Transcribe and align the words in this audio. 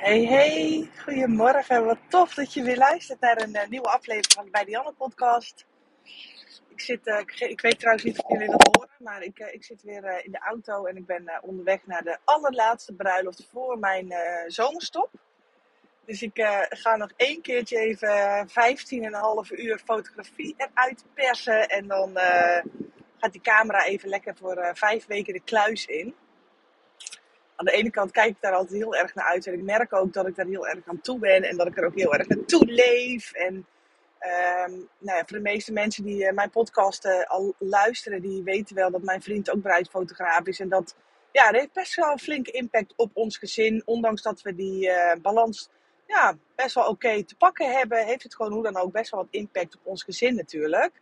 Hey, 0.00 0.24
hey, 0.24 0.90
goedemorgen. 1.04 1.84
Wat 1.84 1.98
tof 2.08 2.34
dat 2.34 2.52
je 2.52 2.62
weer 2.62 2.76
luistert 2.76 3.20
naar 3.20 3.40
een 3.40 3.54
eh, 3.54 3.68
nieuwe 3.68 3.88
aflevering 3.88 4.32
van 4.32 4.44
de 4.44 4.50
Bij 4.50 4.92
podcast. 4.96 5.66
Ik, 6.68 6.80
zit, 6.80 7.06
eh, 7.06 7.48
ik, 7.50 7.60
weet 7.60 7.78
trouwens 7.78 8.04
niet 8.04 8.22
of 8.22 8.30
jullie 8.32 8.50
dat 8.50 8.76
horen, 8.76 8.90
maar 8.98 9.22
ik, 9.22 9.38
eh, 9.38 9.54
ik 9.54 9.64
zit 9.64 9.82
weer 9.82 10.24
in 10.24 10.32
de 10.32 10.38
auto 10.38 10.84
en 10.84 10.96
ik 10.96 11.06
ben 11.06 11.42
onderweg 11.42 11.86
naar 11.86 12.02
de 12.02 12.18
allerlaatste 12.24 12.94
bruiloft 12.94 13.48
voor 13.50 13.78
mijn 13.78 14.12
zomerstop. 14.46 15.10
Dus 16.04 16.22
ik 16.22 16.66
ga 16.68 16.96
nog 16.96 17.10
één 17.16 17.40
keertje 17.40 17.78
even 17.78 18.48
15,5 18.48 19.50
uur 19.50 19.78
fotografie 19.84 20.54
eruit 20.56 21.04
persen 21.14 21.68
en 21.68 21.86
dan 21.86 22.18
gaat 23.18 23.32
die 23.32 23.40
camera 23.40 23.84
even 23.84 24.08
lekker 24.08 24.36
voor 24.36 24.70
vijf 24.74 25.06
weken 25.06 25.32
de 25.32 25.42
kluis 25.44 25.86
in 25.86 26.14
aan 27.60 27.66
de 27.66 27.72
ene 27.72 27.90
kant 27.90 28.10
kijk 28.10 28.28
ik 28.28 28.40
daar 28.40 28.52
altijd 28.52 28.78
heel 28.78 28.96
erg 28.96 29.14
naar 29.14 29.24
uit. 29.24 29.46
En 29.46 29.52
ik 29.52 29.62
merk 29.62 29.92
ook 29.92 30.12
dat 30.12 30.26
ik 30.26 30.36
daar 30.36 30.46
heel 30.46 30.66
erg 30.66 30.86
aan 30.86 31.00
toe 31.00 31.18
ben. 31.18 31.42
En 31.42 31.56
dat 31.56 31.66
ik 31.66 31.76
er 31.76 31.84
ook 31.84 31.94
heel 31.94 32.14
erg 32.14 32.28
naartoe 32.28 32.64
leef. 32.66 33.32
En 33.32 33.66
ehm, 34.18 34.70
nou 34.98 35.18
ja, 35.18 35.24
voor 35.26 35.36
de 35.36 35.42
meeste 35.42 35.72
mensen 35.72 36.04
die 36.04 36.26
eh, 36.26 36.34
mijn 36.34 36.50
podcast 36.50 37.04
eh, 37.04 37.24
al 37.26 37.54
luisteren, 37.58 38.22
die 38.22 38.42
weten 38.42 38.74
wel 38.74 38.90
dat 38.90 39.02
mijn 39.02 39.22
vriend 39.22 39.50
ook 39.50 39.60
bruidsfotograaf 39.60 40.46
is. 40.46 40.60
En 40.60 40.68
dat, 40.68 40.96
ja, 41.32 41.50
dat 41.50 41.60
heeft 41.60 41.72
best 41.72 41.94
wel 41.94 42.10
een 42.10 42.18
flinke 42.18 42.50
impact 42.50 42.92
op 42.96 43.10
ons 43.14 43.38
gezin. 43.38 43.82
Ondanks 43.84 44.22
dat 44.22 44.42
we 44.42 44.54
die 44.54 44.90
eh, 44.90 45.20
balans 45.20 45.70
ja, 46.06 46.36
best 46.54 46.74
wel 46.74 46.88
oké 46.88 47.24
te 47.24 47.36
pakken 47.36 47.72
hebben, 47.72 48.06
heeft 48.06 48.22
het 48.22 48.34
gewoon 48.34 48.52
hoe 48.52 48.62
dan 48.62 48.76
ook 48.76 48.92
best 48.92 49.10
wel 49.10 49.20
wat 49.20 49.32
impact 49.32 49.74
op 49.74 49.80
ons 49.86 50.02
gezin 50.02 50.34
natuurlijk. 50.34 51.00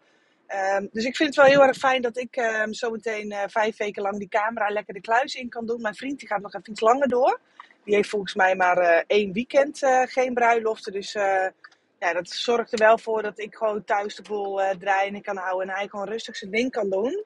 Ehm, 0.49 0.87
dus 0.93 1.05
ik 1.05 1.17
vind 1.17 1.29
het 1.29 1.45
wel 1.45 1.55
heel 1.55 1.67
erg 1.67 1.77
fijn 1.77 2.03
dat 2.03 2.17
ik 2.17 2.37
um, 2.37 2.75
zometeen 2.75 3.33
uh, 3.33 3.43
vijf 3.47 3.77
weken 3.77 4.03
lang 4.03 4.19
die 4.19 4.29
camera 4.29 4.69
lekker 4.69 4.95
de 4.95 5.01
kluis 5.01 5.35
in 5.35 5.49
kan 5.49 5.67
doen. 5.67 5.81
Mijn 5.81 5.95
vriend 5.95 6.19
die 6.19 6.29
gaat 6.29 6.41
nog 6.41 6.55
even 6.55 6.71
iets 6.71 6.81
langer 6.81 7.09
door. 7.09 7.41
Die 7.85 7.95
heeft 7.95 8.09
volgens 8.09 8.35
mij 8.35 8.57
maar 8.57 8.79
uh, 8.79 9.01
één 9.07 9.33
weekend 9.33 9.83
uh, 9.83 10.03
geen 10.05 10.35
bruiloften. 10.35 10.93
Dus 10.93 11.13
ja, 11.99 12.13
dat 12.13 12.29
zorgt 12.29 12.73
er 12.73 12.79
wel 12.79 12.99
voor 12.99 13.23
dat 13.23 13.39
ik 13.39 13.55
gewoon 13.55 13.85
thuis 13.85 14.17
de 14.17 14.23
boel 14.23 14.61
draaien 14.79 15.23
kan 15.23 15.37
houden. 15.37 15.69
En 15.69 15.75
hij 15.75 15.89
gewoon 15.89 16.09
rustig 16.09 16.37
zijn 16.37 16.51
ding 16.51 16.71
kan 16.71 16.91
doen. 16.91 17.25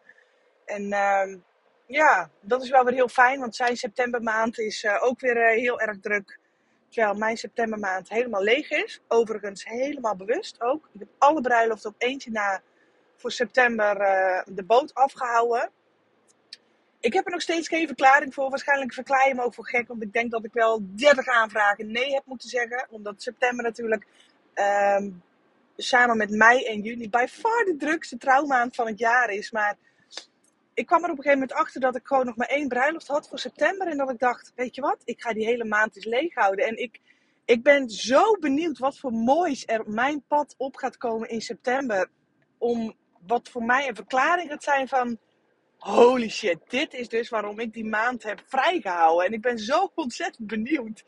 En 0.64 0.92
ehm, 0.92 1.36
ja, 1.86 2.30
dat 2.41 2.62
is 2.62 2.70
wel 2.70 2.84
weer 2.84 2.94
heel 2.94 3.08
fijn. 3.08 3.41
Want 3.41 3.56
zijn 3.56 3.77
septembermaand 3.77 4.58
is 4.58 4.86
ook 5.00 5.20
weer 5.20 5.48
heel 5.48 5.80
erg 5.80 6.00
druk. 6.00 6.39
Terwijl 6.89 7.14
mijn 7.14 7.36
septembermaand 7.36 8.08
helemaal 8.08 8.42
leeg 8.42 8.70
is. 8.70 9.00
Overigens 9.08 9.64
helemaal 9.64 10.16
bewust 10.16 10.61
ook. 10.61 10.89
Ik 10.92 11.00
heb 11.00 11.08
alle 11.18 11.41
bruiloften 11.41 11.91
op 11.91 11.96
eentje 11.98 12.30
na 12.30 12.62
voor 13.22 13.32
september 13.32 14.00
uh, 14.00 14.54
de 14.54 14.64
boot 14.64 14.94
afgehouden. 14.94 15.70
Ik 17.00 17.12
heb 17.12 17.26
er 17.26 17.32
nog 17.32 17.42
steeds 17.42 17.68
geen 17.68 17.86
verklaring 17.86 18.34
voor. 18.34 18.50
Waarschijnlijk 18.50 18.92
verklaar 18.92 19.28
je 19.28 19.34
me 19.34 19.42
ook 19.42 19.54
voor 19.54 19.68
gek. 19.68 19.88
Want 19.88 20.02
ik 20.02 20.12
denk 20.12 20.30
dat 20.30 20.44
ik 20.44 20.52
wel 20.52 20.80
30 20.82 21.26
aanvragen 21.26 21.90
nee 21.90 22.12
heb 22.12 22.22
moeten 22.24 22.48
zeggen. 22.48 22.86
Omdat 22.90 23.22
september 23.22 23.64
natuurlijk 23.64 24.06
um, 24.54 25.22
samen 25.76 26.16
met 26.16 26.30
mei 26.30 26.64
en 26.64 26.80
juni 26.80 27.10
bij 27.10 27.28
far 27.28 27.64
de 27.64 27.76
drukste 27.76 28.16
trouwmaand 28.16 28.74
van 28.74 28.86
het 28.86 28.98
jaar 28.98 29.30
is. 29.30 29.50
Maar 29.50 29.76
ik 30.74 30.86
kwam 30.86 31.04
er 31.04 31.10
op 31.10 31.16
een 31.16 31.22
gegeven 31.22 31.38
moment 31.40 31.58
achter 31.58 31.80
dat 31.80 31.96
ik 31.96 32.06
gewoon 32.06 32.26
nog 32.26 32.36
maar 32.36 32.48
één 32.48 32.68
bruiloft 32.68 33.06
had 33.06 33.28
voor 33.28 33.38
september. 33.38 33.86
En 33.86 33.96
dat 33.96 34.10
ik 34.10 34.18
dacht, 34.18 34.52
weet 34.54 34.74
je 34.74 34.80
wat, 34.80 35.02
ik 35.04 35.22
ga 35.22 35.32
die 35.32 35.46
hele 35.46 35.64
maand 35.64 35.96
eens 35.96 36.04
leeg 36.04 36.34
houden. 36.34 36.66
En 36.66 36.76
ik, 36.76 37.00
ik 37.44 37.62
ben 37.62 37.90
zo 37.90 38.36
benieuwd 38.40 38.78
wat 38.78 38.98
voor 38.98 39.12
moois 39.12 39.62
er 39.66 39.90
mijn 39.90 40.24
pad 40.28 40.54
op 40.58 40.76
gaat 40.76 40.96
komen 40.96 41.28
in 41.28 41.40
september. 41.40 42.10
Om 42.58 42.94
wat 43.26 43.48
voor 43.48 43.62
mij 43.62 43.88
een 43.88 43.94
verklaring 43.94 44.50
gaat 44.50 44.62
zijn 44.62 44.88
van... 44.88 45.18
Holy 45.78 46.28
shit, 46.28 46.58
dit 46.68 46.94
is 46.94 47.08
dus 47.08 47.28
waarom 47.28 47.58
ik 47.58 47.72
die 47.72 47.84
maand 47.84 48.22
heb 48.22 48.42
vrijgehouden. 48.46 49.26
En 49.26 49.32
ik 49.32 49.40
ben 49.40 49.58
zo 49.58 49.90
ontzettend 49.94 50.46
benieuwd. 50.46 51.04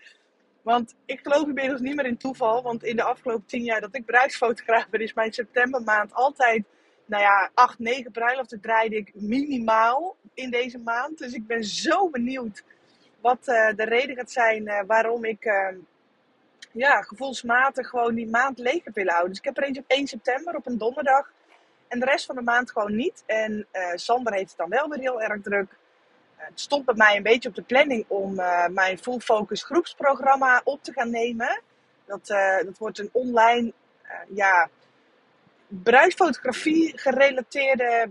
Want 0.63 0.95
ik 1.05 1.21
geloof 1.23 1.47
inmiddels 1.47 1.81
niet 1.81 1.95
meer 1.95 2.07
in 2.07 2.17
toeval. 2.17 2.63
Want 2.63 2.85
in 2.85 2.97
de 2.97 3.03
afgelopen 3.03 3.47
tien 3.47 3.63
jaar 3.63 3.81
dat 3.81 3.95
ik 3.95 4.05
bruidsfotograaf 4.05 4.89
ben, 4.89 5.01
is 5.01 5.15
mijn 5.15 5.33
septembermaand 5.33 6.15
altijd... 6.15 6.65
Nou 7.07 7.23
ja, 7.23 7.51
acht, 7.55 7.79
negen 7.79 8.11
bruiloften 8.11 8.61
draaide 8.61 8.97
ik 8.97 9.11
minimaal 9.15 10.17
in 10.35 10.51
deze 10.51 10.79
maand. 10.79 11.19
Dus 11.19 11.33
ik 11.33 11.47
ben 11.47 11.65
zo 11.65 12.09
benieuwd 12.09 12.65
wat 13.21 13.49
uh, 13.49 13.75
de 13.75 13.85
reden 13.85 14.17
gaat 14.17 14.31
zijn 14.31 14.67
uh, 14.67 14.81
waarom 14.87 15.25
ik... 15.25 15.45
Uh, 15.45 15.69
ja, 16.73 17.03
gevoelsmatig 17.03 17.89
gewoon 17.89 18.15
die 18.15 18.29
maand 18.29 18.59
leeg 18.59 18.85
heb 18.85 18.95
willen 18.95 19.13
houden. 19.13 19.31
Dus 19.31 19.41
ik 19.41 19.45
heb 19.45 19.57
er 19.57 19.63
eentje 19.63 19.83
op 19.83 19.91
1 19.91 20.07
september 20.07 20.57
op 20.57 20.67
een 20.67 20.79
donderdag. 20.79 21.33
En 21.95 22.01
de 22.01 22.07
rest 22.07 22.27
van 22.27 22.35
de 22.35 22.43
maand 22.43 22.71
gewoon 22.71 22.97
niet. 22.97 23.23
En 23.27 23.67
uh, 23.73 23.91
Sander 23.95 24.33
heeft 24.33 24.49
het 24.49 24.59
dan 24.59 24.69
wel 24.69 24.89
weer 24.89 24.99
heel 24.99 25.23
erg 25.23 25.43
druk. 25.43 25.71
Uh, 25.71 26.47
het 26.47 26.61
stond 26.61 26.85
bij 26.85 26.95
mij 26.95 27.17
een 27.17 27.23
beetje 27.23 27.49
op 27.49 27.55
de 27.55 27.63
planning 27.63 28.05
om 28.09 28.41
uh, 28.41 28.67
mijn 28.67 28.99
Full 28.99 29.19
Focus 29.19 29.63
groepsprogramma 29.63 30.61
op 30.65 30.83
te 30.83 30.93
gaan 30.93 31.11
nemen. 31.11 31.63
Dat, 32.07 32.27
dat 32.65 32.79
wordt 32.79 32.99
een 32.99 33.09
online, 33.13 33.73
ja, 34.29 34.69
bruidsfotografie 35.67 36.99
gerelateerde 36.99 38.11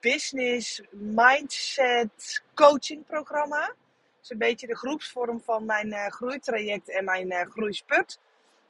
business, 0.00 0.82
mindset, 0.90 2.42
coaching 2.54 3.06
programma. 3.06 3.66
Dat 3.66 4.22
is 4.22 4.30
een 4.30 4.38
beetje 4.38 4.66
de 4.66 4.76
groepsvorm 4.76 5.40
van 5.44 5.64
mijn 5.64 6.12
groeitraject 6.12 6.90
en 6.90 7.04
mijn 7.04 7.50
groeisput. 7.50 8.18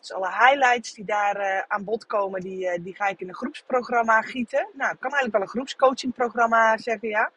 Dus 0.02 0.12
alle 0.12 0.30
highlights 0.30 0.94
die 0.94 1.04
daar 1.04 1.40
uh, 1.40 1.62
aan 1.68 1.84
bod 1.84 2.06
komen, 2.06 2.40
die, 2.40 2.64
uh, 2.64 2.84
die 2.84 2.94
ga 2.94 3.06
ik 3.06 3.20
in 3.20 3.28
een 3.28 3.34
groepsprogramma 3.34 4.20
gieten. 4.20 4.68
Nou, 4.72 4.92
ik 4.92 5.00
kan 5.00 5.10
eigenlijk 5.10 5.32
wel 5.32 5.42
een 5.42 5.48
groepscoachingprogramma 5.48 6.76
zeggen, 6.76 7.08
ja. 7.08 7.30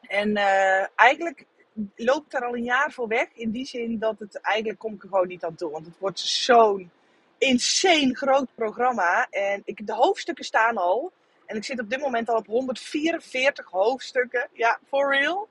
En 0.00 0.36
uh, 0.36 0.86
eigenlijk 0.94 1.46
loopt 1.94 2.34
er 2.34 2.44
al 2.44 2.54
een 2.54 2.64
jaar 2.64 2.92
voor 2.92 3.08
weg. 3.08 3.28
In 3.32 3.50
die 3.50 3.66
zin 3.66 3.98
dat 3.98 4.18
het 4.18 4.40
eigenlijk 4.40 4.78
kom 4.78 4.94
ik 4.94 5.02
er 5.02 5.08
gewoon 5.08 5.28
niet 5.28 5.44
aan 5.44 5.54
toe. 5.54 5.70
Want 5.70 5.86
het 5.86 5.98
wordt 5.98 6.20
zo'n 6.20 6.90
insane 7.38 8.16
groot 8.16 8.54
programma. 8.54 9.26
En 9.30 9.62
ik, 9.64 9.86
de 9.86 9.94
hoofdstukken 9.94 10.44
staan 10.44 10.76
al. 10.76 11.12
En 11.46 11.56
ik 11.56 11.64
zit 11.64 11.80
op 11.80 11.90
dit 11.90 12.00
moment 12.00 12.28
al 12.28 12.36
op 12.36 12.46
144 12.46 13.70
hoofdstukken. 13.70 14.48
Ja, 14.52 14.78
for 14.88 15.16
real. 15.16 15.48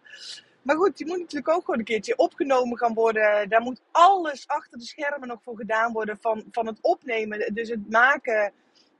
Maar 0.62 0.75
goed, 0.75 0.97
die 0.97 1.08
moet 1.08 1.20
natuurlijk 1.20 1.50
ook 1.50 1.66
gewoon 1.66 1.80
een 1.80 1.86
keertje 1.86 2.18
opgenomen 2.18 2.78
gaan 2.78 2.94
worden. 2.94 3.50
Daar 3.50 3.62
moet 3.62 3.81
alles 3.92 4.47
achter 4.47 4.78
de 4.78 4.86
schermen 4.86 5.28
nog 5.28 5.40
voor 5.44 5.56
gedaan 5.56 5.94
worden 5.94 6.18
van, 6.22 6.44
van 6.52 6.68
het 6.68 6.78
opnemen. 6.81 7.53
Dus 7.53 7.70
het 7.70 7.90
maken, 7.90 8.52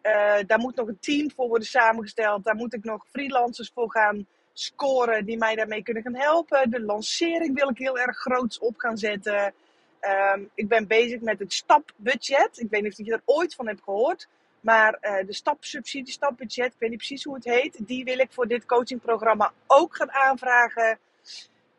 uh, 0.03 0.38
daar 0.48 0.59
moet 0.59 0.75
nog 0.75 0.88
een 0.88 1.00
team 1.00 1.31
voor 1.31 1.48
worden 1.48 1.68
samengesteld. 1.68 2.44
Daar 2.44 2.56
moet 2.56 2.74
ik 2.74 2.84
nog 2.84 3.06
freelancers 3.12 3.72
voor 3.74 3.92
gaan 3.92 4.28
scoren 4.53 5.25
die 5.25 5.38
mij 5.38 5.56
daarmee 5.56 5.84
kunnen 5.84 6.03
gaan 6.03 6.16
helpen. 6.16 6.69
De 6.69 6.81
lancering 6.81 7.56
wil 7.56 7.69
ik 7.69 7.78
heel 7.78 8.00
erg 8.00 8.18
groots 8.18 8.59
op 8.59 8.74
gaan 8.78 8.98
zetten. 8.98 9.53
Um, 10.02 10.50
ik 10.53 10.68
ben 10.68 10.88
bezig 10.88 11.22
met 11.22 11.40
het 11.40 11.53
stapbudget. 11.53 12.59
Ik 12.59 12.69
weet 12.69 12.81
niet 12.81 13.00
of 13.00 13.06
je 13.06 13.14
er 13.14 13.22
ooit 13.25 13.56
van 13.56 13.68
hebt 13.68 13.84
gehoord. 13.84 14.28
Maar 14.59 14.98
uh, 15.02 15.25
de 15.25 15.34
stapsubsidie, 15.34 16.14
stapbudget, 16.14 16.74
ik 16.74 16.80
weet 16.80 16.90
niet 16.90 16.98
precies 16.98 17.24
hoe 17.24 17.36
het 17.36 17.44
heet. 17.44 17.88
Die 17.88 18.03
wil 18.03 18.19
ik 18.19 18.31
voor 18.31 18.48
dit 18.48 18.66
coachingprogramma 18.66 19.53
ook 19.68 19.96
gaan 19.96 20.12
aanvragen. 20.12 21.00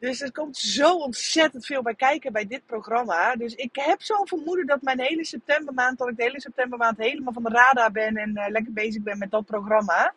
Dus 0.00 0.20
er 0.20 0.32
komt 0.32 0.56
zo 0.56 0.96
ontzettend 0.96 1.66
veel 1.66 1.82
bij 1.82 1.94
kijken 1.94 2.32
bij 2.32 2.46
dit 2.46 2.66
programma. 2.66 3.36
Dus 3.36 3.54
ik 3.54 3.76
heb 3.76 4.02
zo'n 4.02 4.26
vermoeden 4.26 4.66
dat 4.66 4.82
mijn 4.82 5.00
hele 5.00 5.24
septembermaand, 5.24 5.98
dat 5.98 6.08
ik 6.08 6.16
de 6.16 6.22
hele 6.22 6.40
septembermaand 6.40 6.98
helemaal 6.98 7.32
van 7.32 7.42
de 7.42 7.48
radar 7.48 7.90
ben 7.90 8.16
en 8.16 8.30
uh, 8.30 8.44
lekker 8.48 8.72
bezig 8.72 9.02
ben 9.02 9.18
met 9.18 9.30
dat 9.30 9.46
programma. 9.46 10.14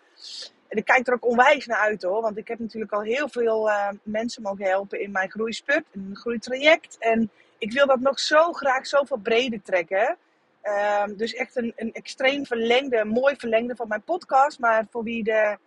En 0.67 0.77
ik 0.77 0.85
kijk 0.85 1.07
er 1.07 1.13
ook 1.13 1.25
onwijs 1.25 1.65
naar 1.65 1.79
uit 1.79 2.01
hoor. 2.03 2.21
Want 2.21 2.37
ik 2.37 2.47
heb 2.47 2.59
natuurlijk 2.59 2.91
al 2.91 3.01
heel 3.01 3.29
veel 3.29 3.67
uh, 3.69 3.89
mensen 4.03 4.41
mogen 4.41 4.65
helpen 4.65 5.01
in 5.01 5.11
mijn 5.11 5.31
groeisput, 5.31 5.83
in 5.91 6.03
mijn 6.03 6.15
groeitraject. 6.15 6.97
En 6.99 7.29
ik 7.57 7.71
wil 7.71 7.87
dat 7.87 7.99
nog 7.99 8.19
zo 8.19 8.51
graag 8.51 8.87
zoveel 8.87 9.17
breder 9.17 9.61
trekken. 9.61 10.17
Uh, 10.63 11.03
dus 11.15 11.33
echt 11.33 11.55
een, 11.55 11.73
een 11.75 11.93
extreem 11.93 12.45
verlengde, 12.45 13.05
mooi 13.05 13.35
verlengde 13.35 13.75
van 13.75 13.87
mijn 13.87 14.03
podcast. 14.03 14.59
Maar 14.59 14.85
voor 14.89 15.03
wie 15.03 15.23
de 15.23 15.57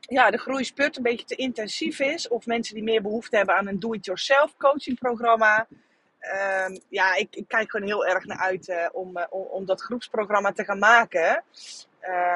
ja, 0.00 0.30
de 0.30 0.38
groeispurt 0.38 0.96
een 0.96 1.02
beetje 1.02 1.26
te 1.26 1.34
intensief 1.34 2.00
is. 2.00 2.28
Of 2.28 2.46
mensen 2.46 2.74
die 2.74 2.84
meer 2.84 3.02
behoefte 3.02 3.36
hebben 3.36 3.54
aan 3.54 3.66
een 3.66 3.80
do-it-yourself 3.80 4.56
coaching 4.56 4.98
programma. 4.98 5.66
Um, 6.66 6.80
ja, 6.88 7.14
ik, 7.14 7.28
ik, 7.36 7.48
kijk 7.48 7.70
gewoon 7.70 7.86
heel 7.86 8.06
erg 8.06 8.24
naar 8.24 8.38
uit 8.38 8.90
om, 8.92 9.16
uh, 9.16 9.24
om, 9.30 9.42
om, 9.42 9.66
dat 9.66 9.82
groepsprogramma 9.82 10.52
te 10.52 10.64
gaan 10.64 10.78
maken. 10.78 11.44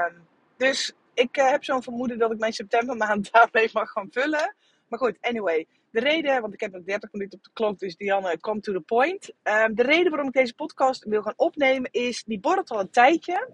Um, 0.07 0.27
dus 0.57 0.93
ik 1.15 1.37
uh, 1.37 1.51
heb 1.51 1.65
zo'n 1.65 1.83
vermoeden 1.83 2.19
dat 2.19 2.33
ik 2.33 2.39
mijn 2.39 2.53
septembermaand 2.53 3.29
daarmee 3.33 3.71
mag 3.73 3.91
gaan 3.91 4.09
vullen. 4.11 4.55
Maar 4.89 4.99
goed, 4.99 5.17
anyway. 5.21 5.67
De 5.91 6.01
reden, 6.01 6.41
want 6.41 6.55
ik 6.55 6.61
heb 6.61 6.73
nog 6.73 6.83
30 6.83 7.13
minuten 7.13 7.39
op 7.39 7.45
de 7.45 7.51
klok, 7.53 7.79
dus 7.79 7.97
Dianne, 7.97 8.41
come 8.41 8.61
to 8.61 8.73
the 8.73 8.81
point. 8.81 9.33
Um, 9.43 9.75
de 9.75 9.83
reden 9.83 10.11
waarom 10.11 10.29
ik 10.29 10.35
deze 10.35 10.55
podcast 10.55 11.05
wil 11.05 11.23
gaan 11.23 11.33
opnemen 11.37 11.91
is, 11.91 12.25
die 12.25 12.41
borrelt 12.41 12.71
al 12.71 12.81
een 12.81 12.91
tijdje. 12.91 13.49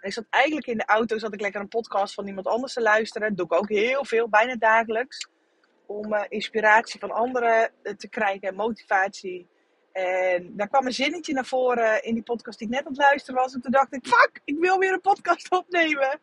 En 0.00 0.08
ik 0.08 0.12
zat 0.12 0.24
eigenlijk 0.30 0.66
in 0.66 0.78
de 0.78 0.84
auto, 0.84 1.18
zat 1.18 1.34
ik 1.34 1.40
lekker 1.40 1.60
een 1.60 1.68
podcast 1.68 2.14
van 2.14 2.26
iemand 2.26 2.46
anders 2.46 2.72
te 2.72 2.80
luisteren. 2.80 3.28
Dat 3.28 3.36
doe 3.36 3.46
ik 3.46 3.62
ook 3.62 3.68
heel 3.68 4.04
veel, 4.04 4.28
bijna 4.28 4.56
dagelijks. 4.56 5.28
Om 5.86 6.12
uh, 6.12 6.24
inspiratie 6.28 7.00
van 7.00 7.10
anderen 7.10 7.70
te 7.96 8.08
krijgen 8.08 8.48
en 8.48 8.54
motivatie. 8.54 9.46
En 9.92 10.56
daar 10.56 10.68
kwam 10.68 10.86
een 10.86 10.92
zinnetje 10.92 11.32
naar 11.32 11.46
voren 11.46 12.02
in 12.02 12.14
die 12.14 12.22
podcast 12.22 12.58
die 12.58 12.68
ik 12.68 12.74
net 12.74 12.84
aan 12.84 12.92
het 12.92 13.00
luisteren 13.00 13.40
was. 13.40 13.54
En 13.54 13.60
toen 13.60 13.70
dacht 13.72 13.94
ik, 13.94 14.06
fuck, 14.06 14.40
ik 14.44 14.58
wil 14.58 14.78
weer 14.78 14.92
een 14.92 15.00
podcast 15.00 15.50
opnemen. 15.60 16.20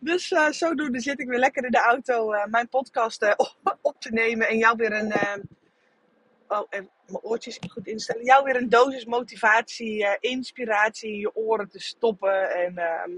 Dus 0.00 0.30
uh, 0.30 0.48
zodoende 0.48 1.00
zit 1.00 1.20
ik 1.20 1.28
weer 1.28 1.38
lekker 1.38 1.64
in 1.64 1.70
de 1.70 1.80
auto 1.80 2.30
mijn 2.46 2.68
podcast 2.68 3.34
op 3.82 4.00
te 4.00 4.10
nemen. 4.10 4.48
En 4.48 4.58
jou 4.58 4.76
weer 4.76 4.92
een, 4.92 5.12
oh, 6.48 6.66
even 6.70 6.90
mijn 7.10 7.24
oortjes 7.24 7.58
goed 7.70 7.86
instellen. 7.86 8.24
Jou 8.24 8.44
weer 8.44 8.56
een 8.56 8.68
dosis 8.68 9.04
motivatie, 9.04 10.02
uh, 10.02 10.12
inspiratie 10.20 11.10
in 11.10 11.18
je 11.18 11.34
oren 11.34 11.68
te 11.68 11.80
stoppen. 11.80 12.50
En 12.50 12.78
ehm, 12.78 13.10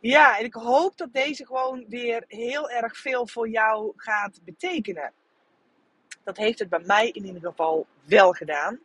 ja, 0.00 0.38
en 0.38 0.44
ik 0.44 0.54
hoop 0.54 0.96
dat 0.96 1.12
deze 1.12 1.46
gewoon 1.46 1.84
weer 1.88 2.24
heel 2.26 2.70
erg 2.70 2.96
veel 2.96 3.26
voor 3.26 3.48
jou 3.48 3.92
gaat 3.96 4.40
betekenen. 4.44 5.12
Dat 6.24 6.36
heeft 6.36 6.58
het 6.58 6.68
bij 6.68 6.82
mij 6.84 7.08
in 7.08 7.24
ieder 7.24 7.42
geval 7.42 7.86
wel 8.04 8.32
gedaan. 8.32 8.80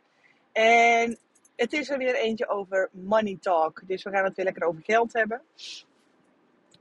En 0.52 1.18
het 1.56 1.72
is 1.72 1.90
er 1.90 1.98
weer 1.98 2.14
eentje 2.14 2.48
over 2.48 2.88
money 2.92 3.36
talk. 3.40 3.82
Dus 3.86 4.02
we 4.02 4.10
gaan 4.10 4.24
het 4.24 4.36
weer 4.36 4.44
lekker 4.44 4.66
over 4.66 4.82
geld 4.84 5.12
hebben. 5.12 5.42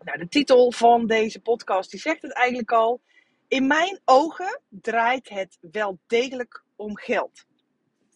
Nou, 0.04 0.18
de 0.18 0.28
titel 0.28 0.72
van 0.72 1.08
deze 1.08 1.40
podcast 1.40 1.92
die 1.92 2.00
zegt 2.00 2.22
het 2.22 2.34
eigenlijk 2.34 2.72
al. 2.72 3.00
In 3.48 3.68
mijn 3.68 4.00
ogen 4.06 4.62
draait 4.70 5.30
het 5.30 5.58
wel 5.72 5.98
degelijk 6.08 6.64
om 6.84 6.98
geld. 6.98 7.46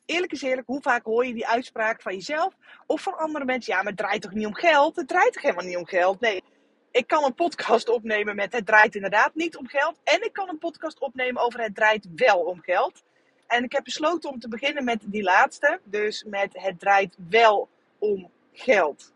Eerlijk 0.05 0.31
is 0.31 0.41
eerlijk, 0.41 0.67
hoe 0.67 0.81
vaak 0.81 1.03
hoor 1.03 1.25
je 1.25 1.33
die 1.33 1.47
uitspraak 1.47 2.01
van 2.01 2.13
jezelf 2.13 2.53
of 2.85 3.01
van 3.01 3.17
andere 3.17 3.45
mensen? 3.45 3.73
Ja, 3.73 3.79
maar 3.79 3.91
het 3.91 3.97
draait 3.97 4.21
toch 4.21 4.33
niet 4.33 4.45
om 4.45 4.55
geld? 4.55 4.95
Het 4.95 5.07
draait 5.07 5.33
toch 5.33 5.41
helemaal 5.41 5.65
niet 5.65 5.77
om 5.77 5.85
geld? 5.85 6.19
Nee, 6.19 6.43
ik 6.91 7.07
kan 7.07 7.23
een 7.23 7.33
podcast 7.33 7.89
opnemen 7.89 8.35
met 8.35 8.53
het 8.53 8.65
draait 8.65 8.95
inderdaad 8.95 9.35
niet 9.35 9.57
om 9.57 9.67
geld. 9.67 9.99
En 10.03 10.23
ik 10.23 10.33
kan 10.33 10.49
een 10.49 10.57
podcast 10.57 10.99
opnemen 10.99 11.41
over 11.41 11.61
het 11.61 11.75
draait 11.75 12.07
wel 12.15 12.39
om 12.39 12.61
geld. 12.61 13.03
En 13.47 13.63
ik 13.63 13.71
heb 13.71 13.83
besloten 13.83 14.29
om 14.29 14.39
te 14.39 14.47
beginnen 14.47 14.83
met 14.83 15.01
die 15.05 15.23
laatste. 15.23 15.79
Dus 15.83 16.23
met 16.23 16.49
het 16.51 16.79
draait 16.79 17.17
wel 17.29 17.69
om 17.97 18.31
geld. 18.51 19.13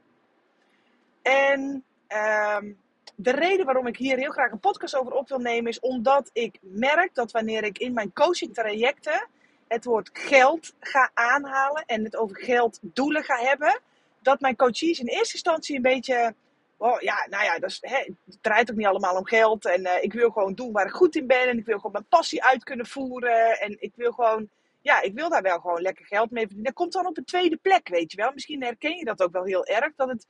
En 1.21 1.83
um, 2.07 2.77
de 3.15 3.31
reden 3.31 3.65
waarom 3.65 3.87
ik 3.87 3.97
hier 3.97 4.17
heel 4.17 4.31
graag 4.31 4.51
een 4.51 4.59
podcast 4.59 4.95
over 4.95 5.13
op 5.13 5.27
wil 5.29 5.39
nemen 5.39 5.71
is 5.71 5.79
omdat 5.79 6.29
ik 6.33 6.57
merk 6.61 7.15
dat 7.15 7.31
wanneer 7.31 7.63
ik 7.63 7.77
in 7.77 7.93
mijn 7.93 8.13
coaching 8.13 8.53
trajecten 8.53 9.27
het 9.71 9.85
woord 9.85 10.09
geld 10.13 10.73
ga 10.79 11.11
aanhalen 11.13 11.83
en 11.85 12.03
het 12.03 12.15
over 12.15 12.37
gelddoelen 12.37 13.23
ga 13.23 13.37
hebben, 13.37 13.79
dat 14.19 14.39
mijn 14.39 14.55
coaches 14.55 14.99
in 14.99 15.07
eerste 15.07 15.33
instantie 15.33 15.75
een 15.75 15.81
beetje, 15.81 16.33
oh 16.77 17.01
ja, 17.01 17.27
nou 17.29 17.43
ja, 17.43 17.59
dat 17.59 17.77
hè, 17.79 17.97
het 17.97 18.37
draait 18.41 18.71
ook 18.71 18.77
niet 18.77 18.85
allemaal 18.85 19.15
om 19.15 19.25
geld 19.25 19.65
en 19.65 19.81
uh, 19.81 20.03
ik 20.03 20.13
wil 20.13 20.29
gewoon 20.29 20.53
doen 20.53 20.71
waar 20.71 20.85
ik 20.85 20.91
goed 20.91 21.15
in 21.15 21.27
ben 21.27 21.47
en 21.47 21.57
ik 21.57 21.65
wil 21.65 21.75
gewoon 21.75 21.91
mijn 21.91 22.07
passie 22.09 22.43
uit 22.43 22.63
kunnen 22.63 22.85
voeren 22.85 23.59
en 23.59 23.75
ik 23.79 23.91
wil 23.95 24.11
gewoon, 24.11 24.49
ja, 24.81 25.01
ik 25.01 25.13
wil 25.13 25.29
daar 25.29 25.41
wel 25.41 25.59
gewoon 25.59 25.81
lekker 25.81 26.05
geld 26.05 26.31
mee 26.31 26.45
verdienen. 26.45 26.65
Dat 26.65 26.81
komt 26.81 26.93
dan 26.93 27.07
op 27.07 27.17
een 27.17 27.25
tweede 27.25 27.57
plek, 27.57 27.87
weet 27.87 28.11
je 28.11 28.17
wel. 28.17 28.31
Misschien 28.33 28.63
herken 28.63 28.97
je 28.97 29.05
dat 29.05 29.21
ook 29.21 29.31
wel 29.31 29.43
heel 29.43 29.65
erg, 29.65 29.91
dat 29.95 30.07
het... 30.07 30.27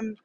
Um, 0.00 0.16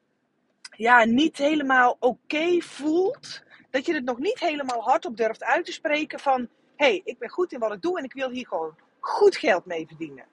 ja, 0.76 1.04
niet 1.04 1.36
helemaal 1.36 1.96
oké 2.00 2.60
voelt. 2.60 3.42
Dat 3.70 3.86
je 3.86 3.94
het 3.94 4.04
nog 4.04 4.18
niet 4.18 4.40
helemaal 4.40 4.82
hardop 4.82 5.16
durft 5.16 5.44
uit 5.44 5.64
te 5.64 5.72
spreken 5.72 6.20
van... 6.20 6.48
Hey, 6.76 7.00
ik 7.04 7.18
ben 7.18 7.28
goed 7.28 7.52
in 7.52 7.58
wat 7.58 7.72
ik 7.72 7.82
doe 7.82 7.98
en 7.98 8.04
ik 8.04 8.12
wil 8.12 8.30
hier 8.30 8.46
gewoon 8.46 8.74
goed 9.00 9.36
geld 9.36 9.64
mee 9.64 9.86
verdienen. 9.86 10.24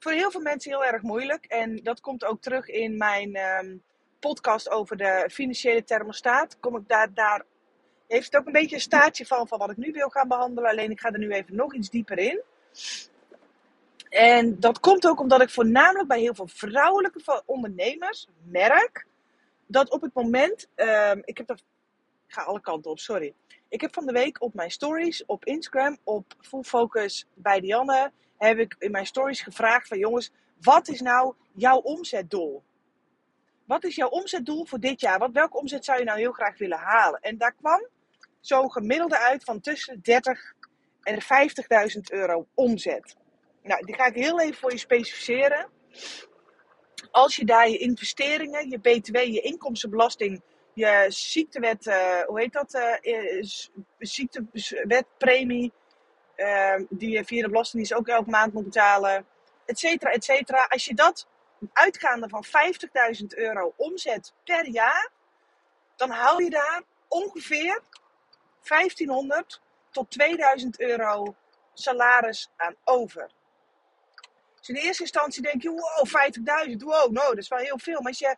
Voor 0.00 0.12
heel 0.12 0.30
veel 0.30 0.40
mensen 0.40 0.70
heel 0.70 0.84
erg 0.84 1.02
moeilijk. 1.02 1.44
En 1.44 1.76
dat 1.82 2.00
komt 2.00 2.24
ook 2.24 2.40
terug 2.40 2.68
in 2.68 2.96
mijn 2.96 3.36
um, 3.36 3.82
podcast 4.18 4.70
over 4.70 4.96
de 4.96 5.28
financiële 5.32 5.84
thermostaat. 5.84 6.56
Kom 6.60 6.76
ik 6.76 6.88
daar, 6.88 7.14
daar 7.14 7.44
heeft 8.06 8.26
het 8.26 8.36
ook 8.36 8.46
een 8.46 8.52
beetje 8.52 8.74
een 8.74 8.82
staartje 8.82 9.26
van, 9.26 9.48
van 9.48 9.58
wat 9.58 9.70
ik 9.70 9.76
nu 9.76 9.92
wil 9.92 10.08
gaan 10.08 10.28
behandelen. 10.28 10.70
Alleen 10.70 10.90
ik 10.90 11.00
ga 11.00 11.10
er 11.10 11.18
nu 11.18 11.32
even 11.32 11.56
nog 11.56 11.74
iets 11.74 11.90
dieper 11.90 12.18
in. 12.18 12.42
En 14.08 14.60
dat 14.60 14.80
komt 14.80 15.06
ook 15.06 15.20
omdat 15.20 15.40
ik 15.40 15.50
voornamelijk 15.50 16.08
bij 16.08 16.20
heel 16.20 16.34
veel 16.34 16.48
vrouwelijke 16.48 17.42
ondernemers 17.46 18.28
merk 18.44 19.06
dat 19.66 19.90
op 19.90 20.02
het 20.02 20.14
moment, 20.14 20.68
um, 20.76 21.22
ik 21.24 21.36
heb 21.36 21.46
dat, 21.46 21.58
ik 22.26 22.34
ga 22.34 22.42
alle 22.42 22.60
kanten 22.60 22.90
op, 22.90 22.98
sorry. 22.98 23.34
Ik 23.68 23.80
heb 23.80 23.94
van 23.94 24.06
de 24.06 24.12
week 24.12 24.42
op 24.42 24.54
mijn 24.54 24.70
stories, 24.70 25.24
op 25.26 25.44
Instagram, 25.44 25.98
op 26.04 26.34
Full 26.40 26.62
Focus 26.62 27.26
bij 27.34 27.60
Dianne, 27.60 28.12
heb 28.38 28.58
ik 28.58 28.76
in 28.78 28.90
mijn 28.90 29.06
stories 29.06 29.40
gevraagd 29.40 29.88
van 29.88 29.98
jongens, 29.98 30.30
wat 30.60 30.88
is 30.88 31.00
nou 31.00 31.34
jouw 31.54 31.78
omzetdoel? 31.78 32.62
Wat 33.64 33.84
is 33.84 33.94
jouw 33.94 34.08
omzetdoel 34.08 34.66
voor 34.66 34.80
dit 34.80 35.00
jaar? 35.00 35.18
Wat, 35.18 35.32
welke 35.32 35.58
omzet 35.58 35.84
zou 35.84 35.98
je 35.98 36.04
nou 36.04 36.18
heel 36.18 36.32
graag 36.32 36.58
willen 36.58 36.78
halen? 36.78 37.20
En 37.20 37.38
daar 37.38 37.54
kwam 37.54 37.86
zo'n 38.40 38.72
gemiddelde 38.72 39.18
uit 39.18 39.44
van 39.44 39.60
tussen 39.60 40.00
30 40.02 40.54
en 41.02 41.22
50.000 41.94 42.00
euro 42.10 42.46
omzet. 42.54 43.16
Nou, 43.62 43.84
die 43.84 43.94
ga 43.94 44.06
ik 44.06 44.14
heel 44.14 44.40
even 44.40 44.56
voor 44.56 44.72
je 44.72 44.78
specificeren. 44.78 45.68
Als 47.10 47.36
je 47.36 47.44
daar 47.44 47.68
je 47.68 47.78
investeringen, 47.78 48.70
je 48.70 48.78
BTW, 48.78 49.16
je 49.16 49.40
inkomstenbelasting, 49.40 50.42
je 50.78 51.06
ziektewet, 51.08 51.86
uh, 51.86 52.20
hoe 52.20 52.40
heet 52.40 52.52
dat? 52.52 52.74
Uh, 52.74 53.42
ziektewetpremie, 53.98 55.72
uh, 56.36 56.74
die 56.88 57.10
je 57.10 57.24
via 57.24 57.42
de 57.42 57.48
Belastingdienst 57.48 57.94
ook 57.94 58.08
elke 58.08 58.30
maand 58.30 58.52
moet 58.52 58.64
betalen, 58.64 59.26
et 59.64 59.78
cetera, 59.78 60.10
et 60.10 60.24
cetera. 60.24 60.64
Als 60.64 60.84
je 60.84 60.94
dat 60.94 61.26
uitgaande 61.72 62.28
van 62.28 62.44
50.000 63.20 63.26
euro 63.26 63.72
omzet 63.76 64.32
per 64.44 64.66
jaar, 64.66 65.10
dan 65.96 66.10
hou 66.10 66.44
je 66.44 66.50
daar 66.50 66.82
ongeveer 67.08 67.80
1500 68.68 69.60
tot 69.90 70.10
2000 70.10 70.80
euro 70.80 71.34
salaris 71.74 72.50
aan 72.56 72.76
over. 72.84 73.30
Dus 74.58 74.68
in 74.68 74.74
eerste 74.74 75.02
instantie 75.02 75.42
denk 75.42 75.62
je, 75.62 75.70
wow, 75.70 76.06
50.000, 76.68 76.76
wow, 76.76 77.10
no, 77.10 77.22
dat 77.22 77.38
is 77.38 77.48
wel 77.48 77.58
heel 77.58 77.78
veel. 77.78 78.00
Maar 78.00 78.08
als 78.08 78.18
je 78.18 78.36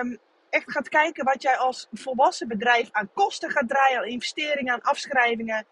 um, 0.00 0.18
echt 0.50 0.72
gaat 0.72 0.88
kijken 0.88 1.24
wat 1.24 1.42
jij 1.42 1.56
als 1.56 1.88
volwassen 1.92 2.48
bedrijf 2.48 2.88
aan 2.92 3.12
kosten 3.12 3.50
gaat 3.50 3.68
draaien, 3.68 3.98
aan 3.98 4.06
investeringen, 4.06 4.72
aan 4.72 4.82
afschrijvingen, 4.82 5.66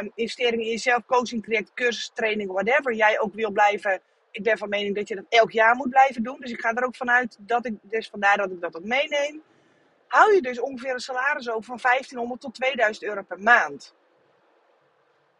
um, 0.00 0.12
investeringen 0.14 0.64
in 0.64 0.70
jezelf, 0.70 1.04
coaching 1.06 1.44
traject, 1.44 1.74
cursus, 1.74 2.10
training, 2.14 2.50
whatever 2.50 2.94
jij 2.94 3.20
ook 3.20 3.34
wil 3.34 3.50
blijven. 3.50 4.00
Ik 4.30 4.42
ben 4.42 4.58
van 4.58 4.68
mening 4.68 4.94
dat 4.94 5.08
je 5.08 5.14
dat 5.14 5.24
elk 5.28 5.50
jaar 5.50 5.76
moet 5.76 5.90
blijven 5.90 6.22
doen. 6.22 6.40
Dus 6.40 6.50
ik 6.50 6.60
ga 6.60 6.74
er 6.74 6.84
ook 6.84 6.96
vanuit 6.96 7.36
dat 7.40 7.66
ik, 7.66 7.74
dus 7.82 8.08
vandaar 8.08 8.36
dat 8.36 8.50
ik 8.50 8.60
dat 8.60 8.76
ook 8.76 8.84
meeneem. 8.84 9.42
Hou 10.06 10.34
je 10.34 10.42
dus 10.42 10.60
ongeveer 10.60 10.92
een 10.92 11.00
salaris 11.00 11.48
over 11.48 11.64
van 11.64 11.78
1500 11.82 12.40
tot 12.40 12.54
2000 12.54 13.04
euro 13.04 13.22
per 13.22 13.40
maand. 13.40 13.94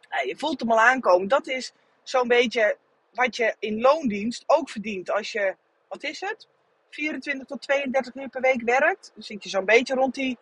Nou, 0.09 0.27
je 0.27 0.37
voelt 0.37 0.59
hem 0.59 0.71
al 0.71 0.79
aankomen. 0.79 1.27
Dat 1.27 1.47
is 1.47 1.73
zo'n 2.03 2.27
beetje 2.27 2.77
wat 3.13 3.35
je 3.35 3.55
in 3.59 3.81
loondienst 3.81 4.43
ook 4.47 4.69
verdient 4.69 5.11
als 5.11 5.31
je, 5.31 5.55
wat 5.87 6.03
is 6.03 6.19
het? 6.19 6.47
24 6.89 7.47
tot 7.47 7.61
32 7.61 8.15
uur 8.15 8.29
per 8.29 8.41
week 8.41 8.61
werkt. 8.61 9.11
Dan 9.13 9.23
zit 9.23 9.43
je 9.43 9.49
zo'n 9.49 9.65
beetje 9.65 9.93
rond 9.93 10.13
die. 10.13 10.37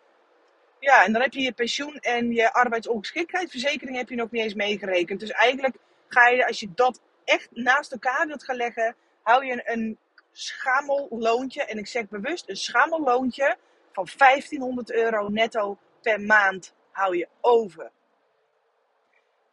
Ja, 0.78 1.04
en 1.04 1.12
dan 1.12 1.22
heb 1.22 1.32
je 1.32 1.40
je 1.40 1.52
pensioen 1.52 1.96
en 1.96 2.32
je 2.32 2.52
arbeidsongeschiktheidsverzekering 2.52 3.96
heb 3.96 4.08
je 4.08 4.16
nog 4.16 4.30
niet 4.30 4.42
eens 4.42 4.54
meegerekend. 4.54 5.20
Dus 5.20 5.30
eigenlijk 5.30 5.76
ga 6.08 6.28
je, 6.28 6.46
als 6.46 6.60
je 6.60 6.68
dat 6.74 7.00
echt 7.24 7.48
naast 7.50 7.92
elkaar 7.92 8.26
wilt 8.26 8.44
gaan 8.44 8.56
leggen, 8.56 8.96
hou 9.22 9.44
je 9.44 9.52
een, 9.52 9.62
een 9.64 9.98
schamelloontje. 10.32 11.64
En 11.64 11.78
ik 11.78 11.86
zeg 11.86 12.08
bewust 12.08 12.48
een 12.48 12.56
schamelloontje 12.56 13.56
van 13.92 14.08
1500 14.16 14.92
euro 14.92 15.28
netto 15.28 15.78
per 16.02 16.20
maand 16.20 16.74
hou 16.90 17.16
je 17.16 17.28
over. 17.40 17.90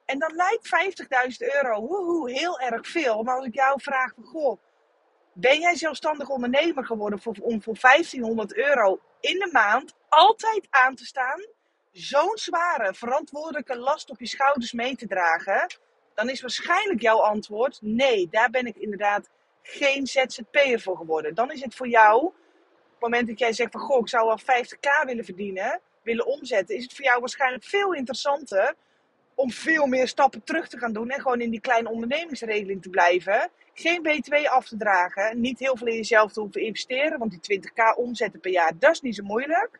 En 0.05 0.19
dan 0.19 0.35
lijkt 0.35 0.69
50.000 1.45 1.53
euro 1.53 1.81
woehoe, 1.81 2.31
heel 2.31 2.59
erg 2.59 2.87
veel. 2.87 3.23
Maar 3.23 3.35
als 3.35 3.45
ik 3.45 3.53
jou 3.53 3.81
vraag 3.81 4.13
goh, 4.23 4.59
ben 5.37 5.59
jij 5.59 5.75
zelfstandig 5.75 6.29
ondernemer 6.29 6.85
geworden 6.85 7.19
voor, 7.19 7.35
om 7.41 7.61
voor 7.61 7.77
1500 7.81 8.55
euro 8.55 8.99
in 9.19 9.39
de 9.39 9.49
maand 9.51 9.93
altijd 10.09 10.67
aan 10.69 10.95
te 10.95 11.05
staan, 11.05 11.45
zo'n 11.91 12.37
zware 12.37 12.93
verantwoordelijke 12.93 13.77
last 13.77 14.09
op 14.09 14.19
je 14.19 14.27
schouders 14.27 14.71
mee 14.71 14.95
te 14.95 15.07
dragen, 15.07 15.77
dan 16.13 16.29
is 16.29 16.41
waarschijnlijk 16.41 17.01
jouw 17.01 17.19
antwoord 17.19 17.77
nee, 17.81 18.27
daar 18.31 18.49
ben 18.49 18.65
ik 18.65 18.75
inderdaad 18.75 19.29
geen 19.61 20.07
ZZP'er 20.07 20.79
voor 20.79 20.97
geworden. 20.97 21.35
Dan 21.35 21.51
is 21.51 21.61
het 21.61 21.75
voor 21.75 21.87
jou, 21.87 22.25
op 22.25 22.33
het 22.91 22.99
moment 22.99 23.27
dat 23.27 23.39
jij 23.39 23.53
zegt 23.53 23.71
van 23.71 23.81
goh, 23.81 23.99
ik 23.99 24.09
zou 24.09 24.25
wel 24.25 24.39
50k 24.39 25.05
willen 25.05 25.25
verdienen, 25.25 25.81
willen 26.03 26.25
omzetten, 26.25 26.75
is 26.75 26.83
het 26.83 26.93
voor 26.93 27.05
jou 27.05 27.19
waarschijnlijk 27.19 27.63
veel 27.63 27.93
interessanter 27.93 28.75
om 29.35 29.51
veel 29.51 29.85
meer 29.85 30.07
stappen 30.07 30.43
terug 30.43 30.67
te 30.67 30.77
gaan 30.77 30.93
doen 30.93 31.09
en 31.09 31.21
gewoon 31.21 31.41
in 31.41 31.49
die 31.49 31.61
kleine 31.61 31.89
ondernemingsregeling 31.89 32.81
te 32.81 32.89
blijven. 32.89 33.49
Geen 33.73 34.01
BTW 34.01 34.33
af 34.47 34.67
te 34.67 34.77
dragen, 34.77 35.41
niet 35.41 35.59
heel 35.59 35.77
veel 35.77 35.87
in 35.87 35.95
jezelf 35.95 36.31
te 36.31 36.39
hoeven 36.39 36.61
investeren, 36.61 37.19
want 37.19 37.41
die 37.41 37.59
20k 37.59 37.97
omzetten 37.97 38.39
per 38.39 38.51
jaar, 38.51 38.71
dat 38.79 38.91
is 38.91 39.01
niet 39.01 39.15
zo 39.15 39.23
moeilijk. 39.23 39.79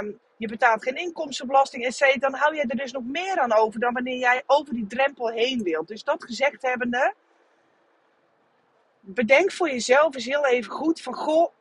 Um, 0.00 0.18
je 0.36 0.48
betaalt 0.48 0.82
geen 0.82 0.96
inkomstenbelasting, 0.96 1.84
et 1.84 2.20
Dan 2.20 2.34
hou 2.34 2.54
je 2.54 2.64
er 2.68 2.76
dus 2.76 2.92
nog 2.92 3.04
meer 3.04 3.38
aan 3.38 3.52
over 3.52 3.80
dan 3.80 3.92
wanneer 3.92 4.18
jij 4.18 4.42
over 4.46 4.74
die 4.74 4.86
drempel 4.86 5.28
heen 5.28 5.62
wilt. 5.62 5.88
Dus 5.88 6.04
dat 6.04 6.24
gezegd 6.24 6.62
hebbende, 6.62 7.14
bedenk 9.00 9.52
voor 9.52 9.70
jezelf 9.70 10.14
eens 10.14 10.24
heel 10.24 10.46
even 10.46 10.72
goed 10.72 11.00
van, 11.00 11.14
goh, 11.14 11.52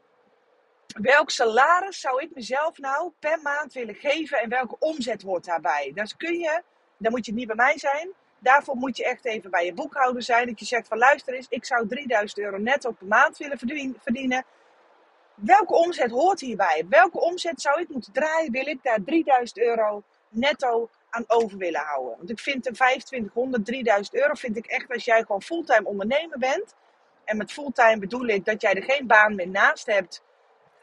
welk 0.87 1.29
salaris 1.29 1.99
zou 1.99 2.21
ik 2.21 2.35
mezelf 2.35 2.77
nou 2.77 3.11
per 3.19 3.39
maand 3.41 3.73
willen 3.73 3.95
geven 3.95 4.39
en 4.39 4.49
welke 4.49 4.75
omzet 4.79 5.21
hoort 5.21 5.45
daarbij? 5.45 5.91
Dus 5.95 6.17
kun 6.17 6.39
je 6.39 6.61
dan 6.99 7.11
moet 7.11 7.25
je 7.25 7.33
niet 7.33 7.47
bij 7.47 7.55
mij 7.55 7.77
zijn. 7.77 8.09
Daarvoor 8.39 8.75
moet 8.75 8.97
je 8.97 9.05
echt 9.05 9.25
even 9.25 9.49
bij 9.49 9.65
je 9.65 9.73
boekhouder 9.73 10.21
zijn. 10.21 10.47
Dat 10.47 10.59
je 10.59 10.65
zegt 10.65 10.87
van 10.87 10.97
luister 10.97 11.33
eens, 11.33 11.47
ik 11.49 11.65
zou 11.65 11.87
3000 11.87 12.39
euro 12.39 12.57
netto 12.57 12.91
per 12.91 13.07
maand 13.07 13.37
willen 13.37 13.57
verdienen. 14.03 14.45
Welke 15.35 15.73
omzet 15.73 16.11
hoort 16.11 16.39
hierbij? 16.39 16.85
Welke 16.89 17.19
omzet 17.19 17.61
zou 17.61 17.81
ik 17.81 17.89
moeten 17.89 18.13
draaien? 18.13 18.51
Wil 18.51 18.67
ik 18.67 18.83
daar 18.83 19.03
3000 19.03 19.59
euro 19.59 20.03
netto 20.29 20.89
aan 21.09 21.23
over 21.27 21.57
willen 21.57 21.81
houden. 21.81 22.17
Want 22.17 22.29
ik 22.29 22.39
vind 22.39 22.67
een 22.67 22.73
2500, 22.73 23.65
3000 23.65 24.15
euro 24.15 24.33
vind 24.33 24.57
ik 24.57 24.65
echt 24.65 24.93
als 24.93 25.05
jij 25.05 25.21
gewoon 25.21 25.41
fulltime 25.41 25.87
ondernemer 25.87 26.37
bent. 26.39 26.75
En 27.23 27.37
met 27.37 27.51
fulltime 27.51 27.97
bedoel 27.97 28.27
ik 28.27 28.45
dat 28.45 28.61
jij 28.61 28.73
er 28.73 28.83
geen 28.83 29.07
baan 29.07 29.35
meer 29.35 29.49
naast 29.49 29.85
hebt. 29.85 30.23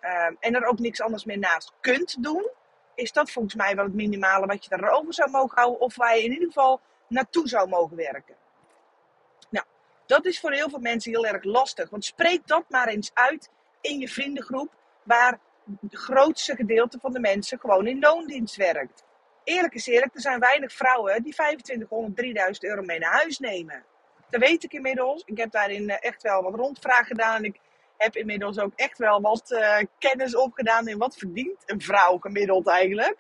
ehm, 0.01 0.35
en 0.41 0.55
er 0.55 0.67
ook 0.67 0.79
niks 0.79 1.01
anders 1.01 1.25
meer 1.25 1.39
naast 1.39 1.73
kunt 1.81 2.23
doen. 2.23 2.51
Is 2.97 3.13
dat 3.13 3.31
volgens 3.31 3.55
mij 3.55 3.75
wel 3.75 3.85
het 3.85 3.95
minimale 3.95 4.47
wat 4.47 4.65
je 4.65 4.75
erover 4.75 5.15
zou 5.15 5.31
mogen 5.31 5.59
houden. 5.59 5.81
Of 5.81 5.97
waar 5.97 6.17
je 6.17 6.25
in 6.25 6.33
ieder 6.33 6.47
geval 6.47 6.81
naartoe 7.09 7.49
zou 7.49 7.69
mogen 7.69 7.97
werken. 7.97 8.35
Nou, 9.51 9.67
dat 10.07 10.25
is 10.25 10.41
voor 10.41 10.53
heel 10.53 10.69
veel 10.69 10.79
mensen 10.79 11.13
heel 11.13 11.27
erg 11.27 11.45
lastig. 11.45 11.91
Want 11.91 12.05
spreek 12.05 12.47
dat 12.47 12.65
maar 12.69 12.89
eens 12.89 13.11
uit 13.15 13.51
in 13.81 13.99
je 13.99 14.09
vriendengroep. 14.09 14.75
Waar 15.03 15.39
het 15.81 15.97
grootste 15.97 16.57
gedeelte 16.57 16.99
van 17.01 17.13
de 17.13 17.21
mensen 17.21 17.59
gewoon 17.59 17.87
in 17.87 17.99
loondienst 17.99 18.57
werkt. 18.57 19.05
Eerlijk 19.45 19.75
is 19.75 19.87
eerlijk, 19.87 20.15
er 20.15 20.21
zijn 20.21 20.41
weinig 20.41 20.73
vrouwen 20.73 21.23
die 21.23 21.33
2500, 21.33 22.17
3000 22.17 22.65
euro 22.65 22.83
mee 22.83 22.99
naar 22.99 23.13
huis 23.13 23.39
nemen. 23.39 23.85
Dat 24.31 24.41
weet 24.41 24.65
ik 24.65 24.73
inmiddels. 24.73 25.23
Ik 25.25 25.39
heb 25.39 25.51
daarin 25.51 25.91
eh, 25.91 25.97
echt 26.01 26.23
wel 26.23 26.43
wat 26.43 26.55
rondvraag 26.55 27.07
gedaan. 27.07 27.45
Ik 27.45 27.61
heb 27.97 28.17
inmiddels 28.17 28.59
ook 28.59 28.73
echt 28.77 28.99
wel 28.99 29.21
wat 29.21 29.51
eh, 29.51 29.79
kennis 29.99 30.37
opgedaan 30.37 30.89
in 30.89 30.99
wat 30.99 31.17
verdient 31.17 31.63
een 31.67 31.81
vrouw 31.81 32.19
gemiddeld 32.19 32.69
eigenlijk. 32.69 33.17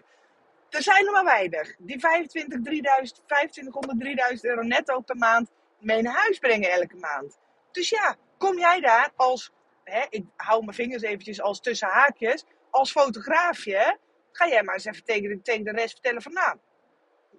Er 0.70 0.82
zijn 0.82 1.06
er 1.06 1.12
maar 1.12 1.24
weinig 1.24 1.74
die 1.78 2.00
25, 2.00 2.62
3000, 2.62 3.22
2500, 3.26 4.00
3000 4.00 4.44
euro 4.44 4.62
netto 4.62 5.00
per 5.00 5.16
maand 5.16 5.50
mee 5.78 6.02
naar 6.02 6.14
huis 6.14 6.38
brengen 6.38 6.70
elke 6.70 6.96
maand. 6.96 7.38
Dus 7.72 7.88
ja, 7.88 8.16
kom 8.38 8.58
jij 8.58 8.80
daar 8.80 9.10
als, 9.16 9.52
hè, 9.84 10.04
ik 10.08 10.24
hou 10.36 10.64
mijn 10.64 10.76
vingers 10.76 11.02
eventjes 11.02 11.40
als 11.40 11.60
tussen 11.60 11.88
haakjes, 11.88 12.44
als 12.70 12.90
fotograafje, 12.90 13.98
ga 14.32 14.48
jij 14.48 14.62
maar 14.62 14.74
eens 14.74 14.84
even 14.84 15.04
de, 15.04 15.40
tegen 15.42 15.64
de 15.64 15.70
rest 15.70 15.92
vertellen 15.92 16.22
van 16.22 16.32
nou, 16.32 16.56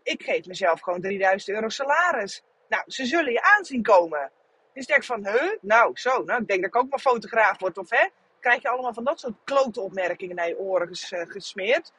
ik 0.03 0.24
geef 0.24 0.46
mezelf 0.46 0.82
gewoon 0.82 1.01
3000 1.01 1.56
euro 1.56 1.70
salaris. 1.70 2.44
Nou, 2.70 2.84
ze 2.88 3.06
zullen 3.06 3.32
je 3.32 3.41
aanzien 3.41 3.84
komen. 3.84 4.32
Dus 4.78 4.86
ik 4.86 5.04
van, 5.04 5.28
huh? 5.28 5.52
Nou, 5.62 5.92
zo, 5.94 6.24
nou, 6.24 6.42
ik 6.42 6.48
denk 6.48 6.62
dat 6.62 6.70
ik 6.70 6.76
ook 6.76 6.90
maar 6.90 7.00
fotograaf 7.00 7.60
word. 7.60 7.78
Of 7.78 7.90
hè, 7.90 8.08
krijg 8.40 8.62
je 8.62 8.70
allemaal 8.70 8.94
van 8.94 9.04
dat 9.04 9.20
soort 9.20 9.34
klote 9.44 9.82
opmerkingen 9.82 10.36
naar 10.36 10.48
je 10.48 10.58
oren 10.58 10.90
eh, 11.10 11.22
gesmeerd. 11.28 11.92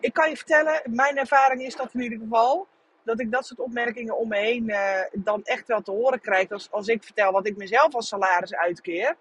Ik 0.00 0.12
kan 0.12 0.28
je 0.28 0.36
vertellen, 0.36 0.82
mijn 0.84 1.18
ervaring 1.18 1.62
is 1.62 1.76
dat 1.76 1.94
in 1.94 2.00
ieder 2.00 2.18
geval, 2.18 2.66
dat 3.02 3.20
ik 3.20 3.30
dat 3.32 3.46
soort 3.46 3.60
opmerkingen 3.60 4.16
om 4.16 4.28
me 4.28 4.36
heen 4.36 4.70
eh, 4.70 5.00
dan 5.12 5.42
echt 5.42 5.66
wel 5.66 5.82
te 5.82 5.90
horen 5.90 6.20
krijg. 6.20 6.50
Als, 6.50 6.70
als 6.70 6.88
ik 6.88 7.04
vertel 7.04 7.32
wat 7.32 7.46
ik 7.46 7.56
mezelf 7.56 7.94
als 7.94 8.08
salaris 8.08 8.54
uitkeer. 8.54 9.16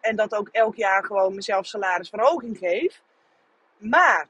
En 0.00 0.16
dat 0.16 0.34
ook 0.34 0.48
elk 0.52 0.76
jaar 0.76 1.04
gewoon 1.04 1.34
mezelf 1.34 1.66
salarisverhoging 1.66 2.58
geef. 2.58 3.02
Maar, 3.76 4.28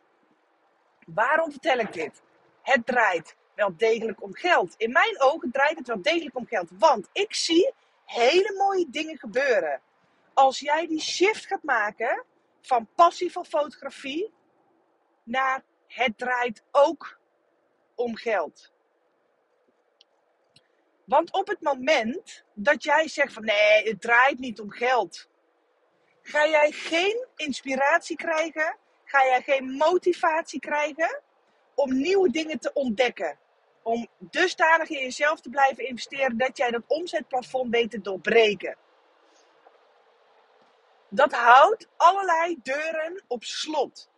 waarom 1.07 1.51
vertel 1.51 1.79
ik 1.79 1.93
dit? 1.93 2.23
Het 2.63 2.87
draait 2.87 3.37
wel 3.59 3.77
degelijk 3.77 4.23
om 4.23 4.35
geld. 4.35 4.75
In 4.77 4.93
mijn 4.93 5.21
ogen 5.21 5.51
draait 5.51 5.79
het 5.79 5.87
wel 5.87 6.03
degelijk 6.03 6.37
om 6.37 6.47
geld. 6.47 6.69
Want 6.79 7.09
ik 7.13 7.35
zie 7.35 7.73
hele 8.05 8.55
mooie 8.57 8.87
dingen 8.91 9.19
gebeuren. 9.19 9.81
Als 10.35 10.61
jij 10.61 10.87
die 10.87 11.01
shift 11.01 11.47
gaat 11.47 11.63
maken 11.63 12.25
van 12.61 12.89
passie 12.95 13.33
voor 13.33 13.45
fotografie 13.45 14.33
naar 15.23 15.63
het 15.87 16.19
draait 16.19 16.63
ook 16.71 17.19
om 17.95 18.17
geld. 18.17 18.73
Want 21.05 21.33
op 21.33 21.49
het 21.49 21.61
moment 21.61 22.45
dat 22.55 22.83
jij 22.83 23.09
zegt 23.09 23.33
van 23.33 23.45
nee, 23.45 23.89
het 23.89 24.01
draait 24.01 24.39
niet 24.39 24.61
om 24.61 24.71
geld, 24.71 25.29
ga 26.23 26.47
jij 26.47 26.71
geen 26.71 27.27
inspiratie 27.37 28.17
krijgen, 28.17 28.77
ga 29.05 29.25
jij 29.25 29.43
geen 29.43 29.71
motivatie 29.71 30.61
krijgen 30.61 31.21
om 31.75 32.01
nieuwe 32.01 32.31
dingen 32.31 32.59
te 32.59 32.73
ontdekken. 32.73 33.39
Om 33.89 34.09
dusdanig 34.19 34.89
in 34.89 34.99
jezelf 34.99 35.41
te 35.41 35.49
blijven 35.49 35.87
investeren 35.87 36.37
dat 36.37 36.57
jij 36.57 36.71
dat 36.71 36.83
omzetplafond 36.87 37.71
weet 37.71 37.91
te 37.91 38.01
doorbreken. 38.01 38.77
Dat 41.09 41.33
houdt 41.33 41.89
allerlei 41.97 42.59
deuren 42.63 43.23
op 43.27 43.45
slot. 43.45 44.11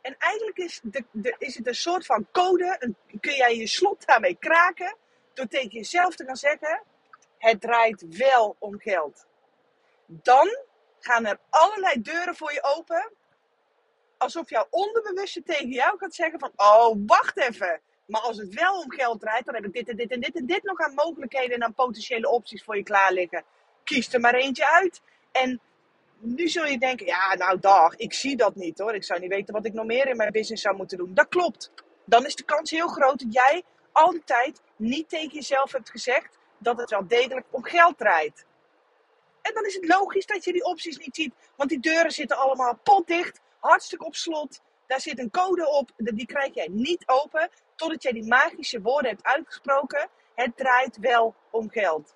En 0.00 0.16
eigenlijk 0.18 0.58
is, 0.58 0.80
de, 0.82 1.04
de, 1.10 1.34
is 1.38 1.56
het 1.56 1.66
een 1.66 1.74
soort 1.74 2.06
van 2.06 2.26
code. 2.32 2.94
Kun 3.20 3.34
jij 3.34 3.56
je 3.56 3.66
slot 3.66 4.06
daarmee 4.06 4.36
kraken. 4.38 4.96
Door 5.34 5.46
tegen 5.46 5.70
jezelf 5.70 6.14
te 6.14 6.24
gaan 6.24 6.36
zeggen: 6.36 6.82
Het 7.38 7.60
draait 7.60 8.16
wel 8.16 8.56
om 8.58 8.78
geld. 8.80 9.26
Dan 10.06 10.48
gaan 10.98 11.26
er 11.26 11.38
allerlei 11.50 12.02
deuren 12.02 12.36
voor 12.36 12.52
je 12.52 12.62
open. 12.76 13.12
Alsof 14.18 14.50
jouw 14.50 14.66
onderbewuste 14.70 15.42
tegen 15.42 15.68
jou 15.68 15.98
gaat 15.98 16.14
zeggen: 16.14 16.38
van, 16.38 16.52
Oh, 16.56 16.96
wacht 17.06 17.38
even. 17.38 17.80
Maar 18.06 18.20
als 18.20 18.36
het 18.36 18.54
wel 18.54 18.80
om 18.80 18.92
geld 18.92 19.20
draait, 19.20 19.44
dan 19.44 19.54
heb 19.54 19.64
ik 19.64 19.72
dit 19.72 19.88
en 19.88 19.96
dit 19.96 20.10
en 20.10 20.20
dit 20.20 20.36
en 20.36 20.46
dit 20.46 20.62
nog 20.62 20.80
aan 20.80 20.94
mogelijkheden 20.94 21.54
en 21.54 21.64
aan 21.64 21.74
potentiële 21.74 22.30
opties 22.30 22.64
voor 22.64 22.76
je 22.76 22.82
klaar 22.82 23.12
liggen. 23.12 23.44
Kies 23.84 24.12
er 24.12 24.20
maar 24.20 24.34
eentje 24.34 24.70
uit. 24.70 25.00
En 25.32 25.60
nu 26.18 26.48
zul 26.48 26.64
je 26.64 26.78
denken, 26.78 27.06
ja, 27.06 27.34
nou 27.34 27.58
dag, 27.58 27.96
ik 27.96 28.12
zie 28.12 28.36
dat 28.36 28.54
niet 28.54 28.78
hoor. 28.78 28.94
Ik 28.94 29.04
zou 29.04 29.20
niet 29.20 29.30
weten 29.30 29.54
wat 29.54 29.66
ik 29.66 29.72
nog 29.72 29.86
meer 29.86 30.08
in 30.08 30.16
mijn 30.16 30.32
business 30.32 30.62
zou 30.62 30.76
moeten 30.76 30.98
doen. 30.98 31.14
Dat 31.14 31.28
klopt. 31.28 31.70
Dan 32.04 32.26
is 32.26 32.34
de 32.34 32.44
kans 32.44 32.70
heel 32.70 32.88
groot 32.88 33.18
dat 33.18 33.32
jij 33.32 33.62
al 33.92 34.10
die 34.10 34.24
tijd 34.24 34.60
niet 34.76 35.08
tegen 35.08 35.34
jezelf 35.34 35.72
hebt 35.72 35.90
gezegd 35.90 36.38
dat 36.58 36.78
het 36.78 36.90
wel 36.90 37.06
degelijk 37.06 37.46
om 37.50 37.64
geld 37.64 37.98
draait. 37.98 38.44
En 39.42 39.54
dan 39.54 39.64
is 39.64 39.74
het 39.74 39.88
logisch 39.88 40.26
dat 40.26 40.44
je 40.44 40.52
die 40.52 40.64
opties 40.64 40.96
niet 40.96 41.16
ziet. 41.16 41.34
Want 41.56 41.70
die 41.70 41.80
deuren 41.80 42.10
zitten 42.10 42.36
allemaal 42.36 42.78
potdicht, 42.82 43.40
hartstikke 43.58 44.04
op 44.04 44.14
slot. 44.14 44.60
Daar 44.86 45.00
zit 45.00 45.18
een 45.18 45.30
code 45.30 45.68
op, 45.68 45.90
die 45.96 46.26
krijg 46.26 46.54
jij 46.54 46.68
niet 46.70 47.02
open 47.06 47.50
totdat 47.74 48.02
jij 48.02 48.12
die 48.12 48.26
magische 48.26 48.80
woorden 48.80 49.10
hebt 49.10 49.24
uitgesproken. 49.24 50.08
Het 50.34 50.56
draait 50.56 50.96
wel 50.98 51.34
om 51.50 51.70
geld. 51.70 52.14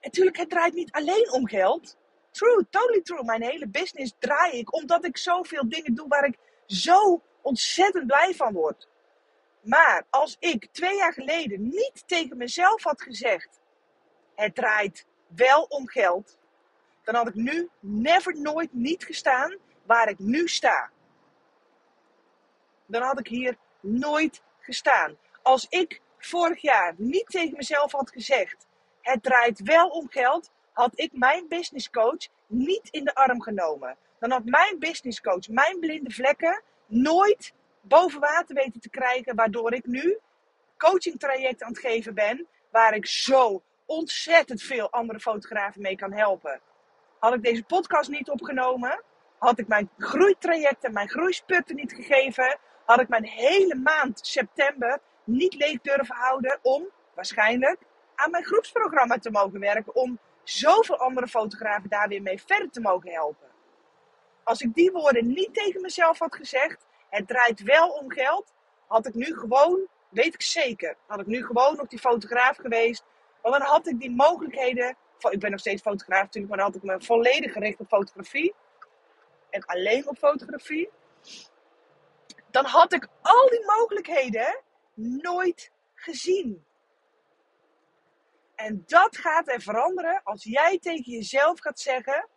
natuurlijk, 0.00 0.36
het 0.36 0.50
draait 0.50 0.74
niet 0.74 0.92
alleen 0.92 1.32
om 1.32 1.48
geld. 1.48 1.96
True, 2.30 2.66
totally 2.70 3.02
true. 3.02 3.24
Mijn 3.24 3.42
hele 3.42 3.68
business 3.68 4.14
draai 4.18 4.58
ik 4.58 4.74
omdat 4.74 5.04
ik 5.04 5.16
zoveel 5.16 5.68
dingen 5.68 5.94
doe 5.94 6.08
waar 6.08 6.24
ik 6.24 6.38
zo 6.66 7.22
ontzettend 7.42 8.06
blij 8.06 8.34
van 8.34 8.52
word. 8.52 8.88
Maar 9.60 10.06
als 10.10 10.36
ik 10.38 10.68
twee 10.72 10.96
jaar 10.96 11.12
geleden 11.12 11.68
niet 11.68 12.02
tegen 12.06 12.36
mezelf 12.36 12.82
had 12.82 13.02
gezegd: 13.02 13.60
het 14.34 14.54
draait 14.54 15.06
wel 15.26 15.62
om 15.62 15.88
geld, 15.88 16.38
dan 17.02 17.14
had 17.14 17.28
ik 17.28 17.34
nu 17.34 17.68
never 17.80 18.40
nooit 18.40 18.72
niet 18.72 19.04
gestaan 19.04 19.56
waar 19.86 20.08
ik 20.08 20.18
nu 20.18 20.48
sta. 20.48 20.90
Dan 22.88 23.02
had 23.02 23.18
ik 23.18 23.26
hier 23.26 23.56
nooit 23.80 24.42
gestaan. 24.60 25.16
Als 25.42 25.66
ik 25.68 26.00
vorig 26.18 26.60
jaar 26.60 26.94
niet 26.96 27.26
tegen 27.26 27.56
mezelf 27.56 27.92
had 27.92 28.10
gezegd: 28.10 28.66
het 29.00 29.22
draait 29.22 29.60
wel 29.62 29.88
om 29.88 30.08
geld, 30.08 30.50
had 30.72 30.92
ik 30.94 31.12
mijn 31.12 31.48
business 31.48 31.90
coach 31.90 32.28
niet 32.46 32.88
in 32.90 33.04
de 33.04 33.14
arm 33.14 33.42
genomen. 33.42 33.96
Dan 34.18 34.30
had 34.30 34.44
mijn 34.44 34.78
business 34.78 35.20
coach 35.20 35.48
mijn 35.48 35.80
blinde 35.80 36.10
vlekken 36.10 36.62
nooit 36.86 37.52
boven 37.80 38.20
water 38.20 38.54
weten 38.54 38.80
te 38.80 38.90
krijgen, 38.90 39.36
waardoor 39.36 39.72
ik 39.72 39.86
nu 39.86 40.18
coaching 40.76 41.18
traject 41.18 41.62
aan 41.62 41.68
het 41.68 41.78
geven 41.78 42.14
ben, 42.14 42.46
waar 42.70 42.94
ik 42.94 43.06
zo 43.06 43.62
ontzettend 43.86 44.62
veel 44.62 44.90
andere 44.90 45.20
fotografen 45.20 45.82
mee 45.82 45.96
kan 45.96 46.12
helpen. 46.12 46.60
Had 47.18 47.34
ik 47.34 47.42
deze 47.42 47.62
podcast 47.62 48.10
niet 48.10 48.30
opgenomen, 48.30 49.02
had 49.38 49.58
ik 49.58 49.68
mijn 49.68 49.90
groeitraject 49.98 50.84
en 50.84 50.92
mijn 50.92 51.08
groeisputten 51.08 51.76
niet 51.76 51.92
gegeven, 51.92 52.58
had 52.88 53.00
ik 53.00 53.08
mijn 53.08 53.24
hele 53.24 53.74
maand 53.74 54.20
september 54.22 55.00
niet 55.24 55.54
leeg 55.54 55.80
durven 55.80 56.14
houden 56.14 56.58
om 56.62 56.88
waarschijnlijk 57.14 57.78
aan 58.14 58.30
mijn 58.30 58.44
groepsprogramma 58.44 59.18
te 59.18 59.30
mogen 59.30 59.60
werken. 59.60 59.94
Om 59.94 60.18
zoveel 60.42 60.96
andere 60.98 61.26
fotografen 61.26 61.90
daar 61.90 62.08
weer 62.08 62.22
mee 62.22 62.42
verder 62.42 62.70
te 62.70 62.80
mogen 62.80 63.10
helpen. 63.10 63.48
Als 64.42 64.60
ik 64.60 64.74
die 64.74 64.90
woorden 64.90 65.26
niet 65.26 65.54
tegen 65.54 65.80
mezelf 65.80 66.18
had 66.18 66.34
gezegd, 66.34 66.86
het 67.10 67.28
draait 67.28 67.62
wel 67.62 67.88
om 67.88 68.10
geld, 68.10 68.52
had 68.86 69.06
ik 69.06 69.14
nu 69.14 69.38
gewoon, 69.38 69.86
weet 70.08 70.34
ik 70.34 70.42
zeker, 70.42 70.96
had 71.06 71.20
ik 71.20 71.26
nu 71.26 71.44
gewoon 71.44 71.76
nog 71.76 71.86
die 71.86 71.98
fotograaf 71.98 72.56
geweest. 72.56 73.04
Want 73.42 73.58
dan 73.58 73.66
had 73.66 73.86
ik 73.86 74.00
die 74.00 74.10
mogelijkheden, 74.10 74.96
ik 75.30 75.40
ben 75.40 75.50
nog 75.50 75.60
steeds 75.60 75.82
fotograaf 75.82 76.22
natuurlijk, 76.22 76.54
maar 76.54 76.62
dan 76.64 76.72
had 76.72 76.76
ik 76.76 76.82
me 76.82 77.06
volledig 77.06 77.52
gericht 77.52 77.80
op 77.80 77.88
fotografie. 77.88 78.54
En 79.50 79.64
alleen 79.64 80.08
op 80.08 80.18
fotografie. 80.18 80.90
Dan 82.50 82.64
had 82.64 82.92
ik 82.92 83.08
al 83.22 83.48
die 83.48 83.64
mogelijkheden 83.66 84.60
nooit 84.94 85.70
gezien. 85.94 86.66
En 88.54 88.82
dat 88.86 89.16
gaat 89.16 89.48
er 89.48 89.60
veranderen 89.60 90.20
als 90.24 90.44
jij 90.44 90.78
tegen 90.78 91.12
jezelf 91.12 91.60
gaat 91.60 91.80
zeggen: 91.80 92.28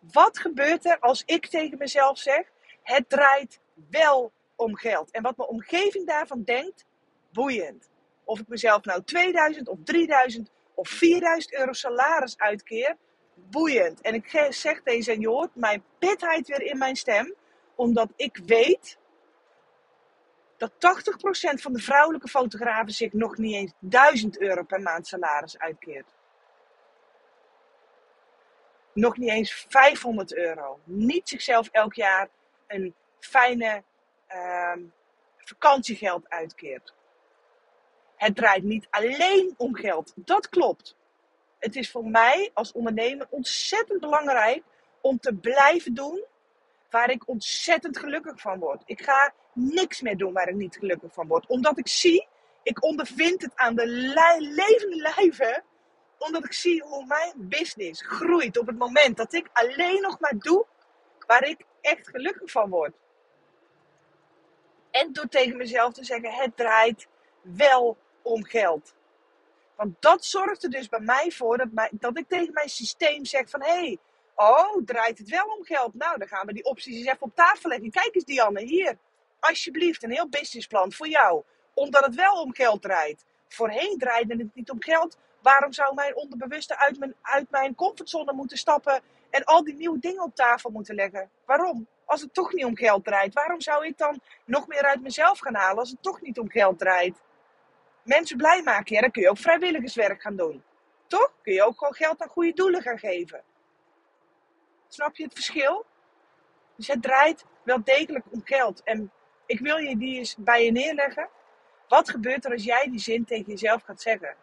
wat 0.00 0.38
gebeurt 0.38 0.86
er 0.86 0.98
als 0.98 1.22
ik 1.26 1.46
tegen 1.46 1.78
mezelf 1.78 2.18
zeg: 2.18 2.50
het 2.82 3.08
draait 3.08 3.60
wel 3.90 4.32
om 4.56 4.76
geld? 4.76 5.10
En 5.10 5.22
wat 5.22 5.36
mijn 5.36 5.48
omgeving 5.48 6.06
daarvan 6.06 6.42
denkt, 6.42 6.86
boeiend. 7.32 7.88
Of 8.24 8.38
ik 8.40 8.48
mezelf 8.48 8.84
nou 8.84 9.02
2000 9.04 9.68
of 9.68 9.78
3000 9.84 10.50
of 10.74 10.88
4000 10.88 11.54
euro 11.54 11.72
salaris 11.72 12.38
uitkeer, 12.38 12.96
boeiend. 13.34 14.00
En 14.00 14.14
ik 14.14 14.48
zeg 14.50 14.82
deze 14.82 15.12
en 15.12 15.20
je 15.20 15.28
hoort 15.28 15.54
mijn 15.54 15.84
pitheid 15.98 16.48
weer 16.48 16.62
in 16.62 16.78
mijn 16.78 16.96
stem, 16.96 17.34
Omdat 17.74 18.08
ik 18.16 18.40
weet 18.46 18.98
dat 20.58 20.72
80% 20.72 20.74
van 21.60 21.72
de 21.72 21.78
vrouwelijke 21.78 22.28
fotografen 22.28 22.92
zich 22.92 23.12
nog 23.12 23.36
niet 23.36 23.54
eens 23.54 23.72
1000 23.78 24.40
euro 24.40 24.62
per 24.62 24.80
maand 24.80 25.06
salaris 25.06 25.58
uitkeert. 25.58 26.14
Nog 28.92 29.16
niet 29.16 29.30
eens 29.30 29.66
500 29.68 30.34
euro. 30.34 30.80
Niet 30.84 31.28
zichzelf 31.28 31.68
elk 31.68 31.94
jaar 31.94 32.28
een 32.66 32.94
fijne 33.18 33.82
ehm, 34.26 34.80
vakantiegeld 35.36 36.28
uitkeert. 36.28 36.94
Het 38.16 38.36
draait 38.36 38.62
niet 38.62 38.86
alleen 38.90 39.54
om 39.56 39.74
geld. 39.74 40.12
Dat 40.16 40.48
klopt. 40.48 40.96
Het 41.58 41.76
is 41.76 41.90
voor 41.90 42.04
mij 42.04 42.50
als 42.54 42.72
ondernemer 42.72 43.26
ontzettend 43.30 44.00
belangrijk 44.00 44.62
om 45.00 45.18
te 45.18 45.34
blijven 45.34 45.94
doen 45.94 46.24
waar 46.90 47.10
ik 47.10 47.28
ontzettend 47.28 47.98
gelukkig 47.98 48.40
van 48.40 48.58
word. 48.58 48.82
Ik 48.84 49.02
ga 49.02 49.32
niks 49.52 50.00
meer 50.00 50.16
doen 50.16 50.32
waar 50.32 50.48
ik 50.48 50.54
niet 50.54 50.76
gelukkig 50.76 51.12
van 51.12 51.26
word. 51.26 51.46
Omdat 51.46 51.78
ik 51.78 51.88
zie, 51.88 52.28
ik 52.62 52.84
ondervind 52.84 53.42
het 53.42 53.52
aan 53.54 53.74
de 53.74 53.86
levende 53.86 54.96
lijve. 54.96 55.62
Omdat 56.18 56.44
ik 56.44 56.52
zie 56.52 56.82
hoe 56.82 57.06
mijn 57.06 57.32
business 57.36 58.02
groeit 58.02 58.58
op 58.58 58.66
het 58.66 58.78
moment 58.78 59.16
dat 59.16 59.32
ik 59.32 59.48
alleen 59.52 60.02
nog 60.02 60.20
maar 60.20 60.38
doe 60.38 60.66
waar 61.26 61.44
ik 61.44 61.64
echt 61.80 62.08
gelukkig 62.08 62.50
van 62.50 62.70
word. 62.70 62.94
En 64.90 65.12
door 65.12 65.28
tegen 65.28 65.56
mezelf 65.56 65.92
te 65.92 66.04
zeggen: 66.04 66.32
het 66.32 66.56
draait 66.56 67.08
wel 67.42 67.96
om 68.22 68.44
geld. 68.44 68.94
Want 69.76 69.96
dat 70.00 70.24
zorgt 70.24 70.62
er 70.62 70.70
dus 70.70 70.88
bij 70.88 71.00
mij 71.00 71.30
voor 71.30 71.58
dat, 71.58 71.88
dat 71.90 72.18
ik 72.18 72.28
tegen 72.28 72.52
mijn 72.52 72.68
systeem 72.68 73.24
zeg 73.24 73.50
van... 73.50 73.62
Hé, 73.62 73.78
hey, 73.78 73.98
oh, 74.38 74.84
draait 74.84 75.18
het 75.18 75.28
wel 75.28 75.46
om 75.46 75.64
geld? 75.64 75.94
Nou, 75.94 76.18
dan 76.18 76.28
gaan 76.28 76.46
we 76.46 76.52
die 76.52 76.64
opties 76.64 76.96
eens 76.96 77.06
even 77.06 77.22
op 77.22 77.34
tafel 77.34 77.68
leggen. 77.68 77.90
Kijk 77.90 78.14
eens 78.14 78.24
Dianne, 78.24 78.62
hier. 78.62 78.98
Alsjeblieft, 79.40 80.02
een 80.02 80.10
heel 80.10 80.28
businessplan 80.28 80.92
voor 80.92 81.08
jou. 81.08 81.42
Omdat 81.74 82.04
het 82.04 82.14
wel 82.14 82.42
om 82.42 82.54
geld 82.54 82.82
draait. 82.82 83.24
Voorheen 83.48 83.98
draaide 83.98 84.36
het 84.36 84.54
niet 84.54 84.70
om 84.70 84.82
geld. 84.82 85.18
Waarom 85.42 85.72
zou 85.72 85.94
mijn 85.94 86.16
onderbewuste 86.16 86.78
uit 86.78 86.98
mijn, 86.98 87.14
uit 87.22 87.50
mijn 87.50 87.74
comfortzone 87.74 88.32
moeten 88.32 88.58
stappen... 88.58 89.00
en 89.30 89.44
al 89.44 89.64
die 89.64 89.74
nieuwe 89.74 89.98
dingen 89.98 90.22
op 90.22 90.34
tafel 90.34 90.70
moeten 90.70 90.94
leggen? 90.94 91.30
Waarom? 91.44 91.86
Als 92.04 92.20
het 92.20 92.34
toch 92.34 92.52
niet 92.52 92.64
om 92.64 92.76
geld 92.76 93.04
draait. 93.04 93.34
Waarom 93.34 93.60
zou 93.60 93.86
ik 93.86 93.98
dan 93.98 94.20
nog 94.44 94.66
meer 94.66 94.82
uit 94.82 95.02
mezelf 95.02 95.38
gaan 95.38 95.54
halen 95.54 95.78
als 95.78 95.90
het 95.90 96.02
toch 96.02 96.20
niet 96.20 96.38
om 96.38 96.50
geld 96.50 96.78
draait? 96.78 97.20
mensen 98.08 98.36
blij 98.36 98.62
maken, 98.62 98.94
ja, 98.94 99.00
dan 99.00 99.10
kun 99.10 99.22
je 99.22 99.30
ook 99.30 99.38
vrijwilligerswerk 99.38 100.22
gaan 100.22 100.36
doen. 100.36 100.62
Toch? 101.06 101.32
Kun 101.42 101.52
je 101.52 101.62
ook 101.62 101.78
gewoon 101.78 101.94
geld 101.94 102.22
aan 102.22 102.28
goede 102.28 102.52
doelen 102.52 102.82
gaan 102.82 102.98
geven. 102.98 103.42
Snap 104.88 105.16
je 105.16 105.24
het 105.24 105.34
verschil? 105.34 105.86
Dus 106.76 106.86
het 106.86 107.02
draait 107.02 107.44
wel 107.62 107.84
degelijk 107.84 108.24
om 108.30 108.40
geld. 108.44 108.82
En 108.82 109.12
ik 109.46 109.60
wil 109.60 109.76
je 109.76 109.96
die 109.96 110.18
eens 110.18 110.36
bij 110.38 110.64
je 110.64 110.72
neerleggen. 110.72 111.28
Wat 111.88 112.10
gebeurt 112.10 112.44
er 112.44 112.52
als 112.52 112.64
jij 112.64 112.88
die 112.90 113.00
zin 113.00 113.24
tegen 113.24 113.46
jezelf 113.46 113.82
gaat 113.82 114.02
zeggen? 114.02 114.34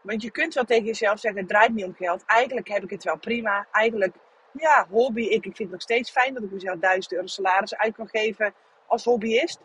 Want 0.00 0.22
je 0.22 0.30
kunt 0.30 0.54
wel 0.54 0.64
tegen 0.64 0.84
jezelf 0.84 1.18
zeggen: 1.18 1.40
het 1.40 1.48
draait 1.48 1.74
niet 1.74 1.84
om 1.84 1.94
geld. 1.94 2.24
Eigenlijk 2.26 2.68
heb 2.68 2.82
ik 2.82 2.90
het 2.90 3.04
wel 3.04 3.18
prima. 3.18 3.66
Eigenlijk, 3.70 4.14
ja, 4.52 4.86
hobby. 4.90 5.22
Ik, 5.22 5.32
ik 5.32 5.42
vind 5.42 5.58
het 5.58 5.70
nog 5.70 5.80
steeds 5.80 6.10
fijn 6.10 6.34
dat 6.34 6.42
ik 6.42 6.50
mezelf 6.50 6.78
1000 6.78 7.12
euro 7.12 7.26
salaris 7.26 7.76
uit 7.76 7.94
kan 7.94 8.08
geven 8.08 8.54
als 8.86 9.04
hobbyist. 9.04 9.60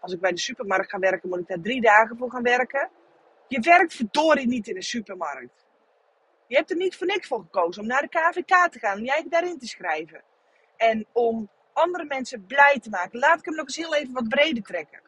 Als 0.00 0.12
ik 0.12 0.20
bij 0.20 0.30
de 0.30 0.38
supermarkt 0.38 0.90
ga 0.90 0.98
werken, 0.98 1.28
moet 1.28 1.38
ik 1.38 1.46
daar 1.46 1.60
drie 1.60 1.80
dagen 1.80 2.16
voor 2.16 2.30
gaan 2.30 2.42
werken. 2.42 2.90
Je 3.48 3.60
werkt 3.60 3.94
verdorie 3.94 4.46
niet 4.46 4.68
in 4.68 4.74
de 4.74 4.82
supermarkt. 4.82 5.61
Je 6.52 6.58
hebt 6.58 6.70
er 6.70 6.76
niet 6.76 6.96
voor 6.96 7.06
niks 7.06 7.28
voor 7.28 7.40
gekozen 7.40 7.82
om 7.82 7.88
naar 7.88 8.02
de 8.02 8.08
KVK 8.08 8.72
te 8.72 8.78
gaan, 8.78 8.98
om 8.98 9.04
jij 9.04 9.24
daarin 9.28 9.58
te 9.58 9.66
schrijven. 9.66 10.22
En 10.76 11.06
om 11.12 11.50
andere 11.72 12.04
mensen 12.04 12.46
blij 12.46 12.78
te 12.80 12.90
maken. 12.90 13.18
Laat 13.18 13.38
ik 13.38 13.44
hem 13.44 13.54
nog 13.54 13.66
eens 13.66 13.76
heel 13.76 13.94
even 13.94 14.12
wat 14.12 14.28
breder 14.28 14.62
trekken. 14.62 15.02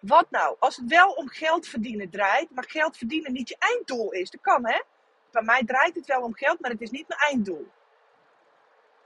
Wat 0.00 0.30
nou? 0.30 0.56
Als 0.58 0.76
het 0.76 0.88
wel 0.88 1.10
om 1.12 1.28
geld 1.28 1.66
verdienen 1.66 2.10
draait, 2.10 2.50
maar 2.50 2.64
geld 2.68 2.96
verdienen 2.96 3.32
niet 3.32 3.48
je 3.48 3.56
einddoel 3.58 4.12
is. 4.12 4.30
Dat 4.30 4.40
kan 4.40 4.66
hè. 4.66 4.82
Bij 5.30 5.42
mij 5.42 5.64
draait 5.64 5.94
het 5.94 6.06
wel 6.06 6.22
om 6.22 6.34
geld, 6.34 6.60
maar 6.60 6.70
het 6.70 6.80
is 6.80 6.90
niet 6.90 7.08
mijn 7.08 7.20
einddoel. 7.20 7.66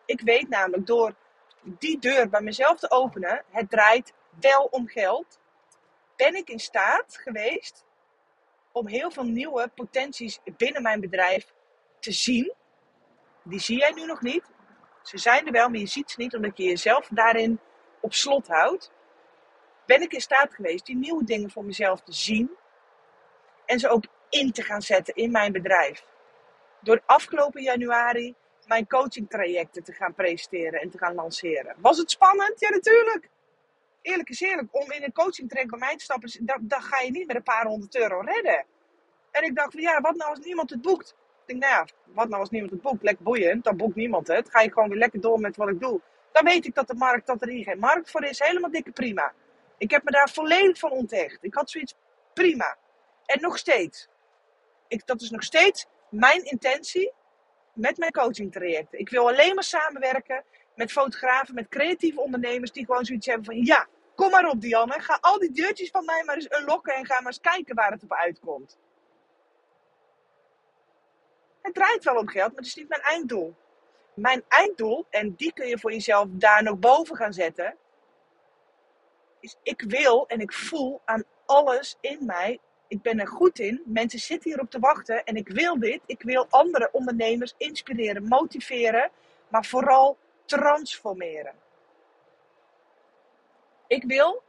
Ik 0.04 0.20
weet 0.20 0.48
namelijk 0.48 0.86
door 0.86 1.14
die 1.62 1.98
deur 1.98 2.28
bij 2.28 2.40
mezelf 2.40 2.78
te 2.78 2.90
openen, 2.90 3.44
het 3.50 3.70
draait 3.70 4.12
wel 4.40 4.68
om 4.70 4.88
geld, 4.88 5.38
ben 6.16 6.34
ik 6.34 6.48
in 6.48 6.60
staat 6.60 7.18
geweest 7.22 7.84
om 8.76 8.86
heel 8.86 9.10
veel 9.10 9.24
nieuwe 9.24 9.70
potenties 9.74 10.40
binnen 10.56 10.82
mijn 10.82 11.00
bedrijf 11.00 11.52
te 12.00 12.12
zien. 12.12 12.52
Die 13.42 13.60
zie 13.60 13.78
jij 13.78 13.90
nu 13.90 14.06
nog 14.06 14.20
niet. 14.20 14.42
Ze 15.02 15.18
zijn 15.18 15.46
er 15.46 15.52
wel, 15.52 15.68
maar 15.68 15.78
je 15.78 15.86
ziet 15.86 16.10
ze 16.10 16.20
niet 16.20 16.34
omdat 16.34 16.56
je 16.56 16.64
jezelf 16.64 17.08
daarin 17.10 17.60
op 18.00 18.14
slot 18.14 18.46
houdt. 18.46 18.92
Ben 19.86 20.02
ik 20.02 20.12
in 20.12 20.20
staat 20.20 20.54
geweest 20.54 20.86
die 20.86 20.96
nieuwe 20.96 21.24
dingen 21.24 21.50
voor 21.50 21.64
mezelf 21.64 22.00
te 22.00 22.12
zien 22.12 22.50
en 23.66 23.78
ze 23.78 23.88
ook 23.88 24.04
in 24.28 24.52
te 24.52 24.62
gaan 24.62 24.82
zetten 24.82 25.14
in 25.14 25.30
mijn 25.30 25.52
bedrijf. 25.52 26.06
Door 26.80 27.02
afgelopen 27.06 27.62
januari 27.62 28.34
mijn 28.66 28.86
coaching 28.86 29.30
trajecten 29.30 29.84
te 29.84 29.92
gaan 29.92 30.14
presenteren 30.14 30.80
en 30.80 30.90
te 30.90 30.98
gaan 30.98 31.14
lanceren. 31.14 31.76
Was 31.78 31.98
het 31.98 32.10
spannend? 32.10 32.60
Ja, 32.60 32.70
natuurlijk. 32.70 33.28
Eerlijk 34.06 34.28
is 34.28 34.40
eerlijk, 34.40 34.68
om 34.70 34.92
in 34.92 35.02
een 35.02 35.12
coaching 35.12 35.48
traject 35.48 35.70
bij 35.70 35.78
mij 35.78 35.96
te 35.96 36.04
stappen, 36.04 36.30
dan 36.60 36.82
ga 36.82 37.00
je 37.00 37.10
niet 37.10 37.26
met 37.26 37.36
een 37.36 37.42
paar 37.42 37.66
honderd 37.66 37.96
euro 37.96 38.20
redden. 38.20 38.64
En 39.30 39.44
ik 39.44 39.54
dacht 39.54 39.72
van 39.72 39.80
ja, 39.80 40.00
wat 40.00 40.16
nou 40.16 40.30
als 40.30 40.44
niemand 40.44 40.70
het 40.70 40.82
boekt? 40.82 41.08
Ik 41.10 41.46
denk, 41.46 41.60
nou 41.60 41.72
ja, 41.72 41.86
wat 42.04 42.28
nou 42.28 42.40
als 42.40 42.50
niemand 42.50 42.72
het 42.72 42.82
boekt? 42.82 43.02
Lekker 43.02 43.24
boeiend, 43.24 43.64
dan 43.64 43.76
boekt 43.76 43.94
niemand 43.94 44.26
het. 44.26 44.50
Ga 44.50 44.60
je 44.60 44.72
gewoon 44.72 44.88
weer 44.88 44.98
lekker 44.98 45.20
door 45.20 45.40
met 45.40 45.56
wat 45.56 45.68
ik 45.68 45.80
doe. 45.80 46.00
Dan 46.32 46.44
weet 46.44 46.66
ik 46.66 46.74
dat 46.74 46.86
de 46.86 46.94
markt, 46.94 47.26
dat 47.26 47.42
er 47.42 47.48
hier 47.48 47.64
geen 47.64 47.78
markt 47.78 48.10
voor 48.10 48.24
is. 48.24 48.38
Helemaal 48.38 48.70
dikke 48.70 48.90
prima. 48.90 49.32
Ik 49.78 49.90
heb 49.90 50.02
me 50.04 50.10
daar 50.10 50.30
volledig 50.30 50.78
van 50.78 50.90
onthecht. 50.90 51.38
Ik 51.44 51.54
had 51.54 51.70
zoiets 51.70 51.94
prima. 52.34 52.76
En 53.24 53.40
nog 53.40 53.58
steeds. 53.58 54.08
Ik, 54.88 55.06
dat 55.06 55.20
is 55.20 55.30
nog 55.30 55.42
steeds 55.42 55.86
mijn 56.10 56.44
intentie 56.44 57.12
met 57.72 57.96
mijn 57.96 58.12
coaching 58.12 58.52
trajecten. 58.52 58.98
Ik 58.98 59.08
wil 59.08 59.28
alleen 59.28 59.54
maar 59.54 59.64
samenwerken 59.64 60.44
met 60.74 60.92
fotografen, 60.92 61.54
met 61.54 61.68
creatieve 61.68 62.20
ondernemers 62.20 62.72
die 62.72 62.84
gewoon 62.84 63.04
zoiets 63.04 63.26
hebben 63.26 63.44
van 63.44 63.64
ja, 63.64 63.86
kom 64.16 64.30
maar 64.30 64.48
op 64.48 64.60
Dianne, 64.60 65.00
ga 65.00 65.18
al 65.20 65.38
die 65.38 65.52
deurtjes 65.52 65.90
van 65.90 66.04
mij 66.04 66.22
maar 66.24 66.34
eens 66.34 66.58
unlocken 66.58 66.94
en 66.94 67.06
ga 67.06 67.14
maar 67.14 67.26
eens 67.26 67.40
kijken 67.40 67.74
waar 67.74 67.90
het 67.90 68.02
op 68.02 68.12
uitkomt. 68.12 68.78
Het 71.62 71.74
draait 71.74 72.04
wel 72.04 72.16
om 72.16 72.28
geld, 72.28 72.48
maar 72.48 72.56
het 72.56 72.66
is 72.66 72.74
niet 72.74 72.88
mijn 72.88 73.00
einddoel. 73.00 73.54
Mijn 74.14 74.44
einddoel, 74.48 75.06
en 75.10 75.34
die 75.34 75.52
kun 75.52 75.66
je 75.66 75.78
voor 75.78 75.92
jezelf 75.92 76.26
daar 76.30 76.62
nog 76.62 76.78
boven 76.78 77.16
gaan 77.16 77.32
zetten, 77.32 77.76
is 79.40 79.56
ik 79.62 79.82
wil 79.82 80.26
en 80.26 80.40
ik 80.40 80.52
voel 80.52 81.00
aan 81.04 81.24
alles 81.46 81.96
in 82.00 82.26
mij 82.26 82.60
ik 82.88 83.02
ben 83.02 83.20
er 83.20 83.28
goed 83.28 83.58
in. 83.58 83.82
Mensen 83.84 84.18
zitten 84.18 84.50
hierop 84.50 84.70
te 84.70 84.78
wachten 84.78 85.24
en 85.24 85.36
ik 85.36 85.48
wil 85.48 85.78
dit. 85.78 86.00
Ik 86.06 86.22
wil 86.22 86.46
andere 86.50 86.88
ondernemers 86.92 87.54
inspireren, 87.56 88.28
motiveren, 88.28 89.10
maar 89.48 89.64
vooral 89.64 90.16
transformeren. 90.44 91.54
Ik 93.86 94.04
wil 94.04 94.42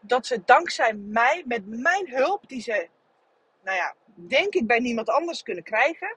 dat 0.00 0.26
ze 0.26 0.44
dankzij 0.44 0.94
mij, 0.94 1.44
met 1.46 1.66
mijn 1.66 2.10
hulp, 2.10 2.48
die 2.48 2.60
ze, 2.60 2.88
nou 3.62 3.76
ja, 3.76 3.94
denk 4.14 4.54
ik 4.54 4.66
bij 4.66 4.78
niemand 4.78 5.08
anders 5.08 5.42
kunnen 5.42 5.64
krijgen, 5.64 6.16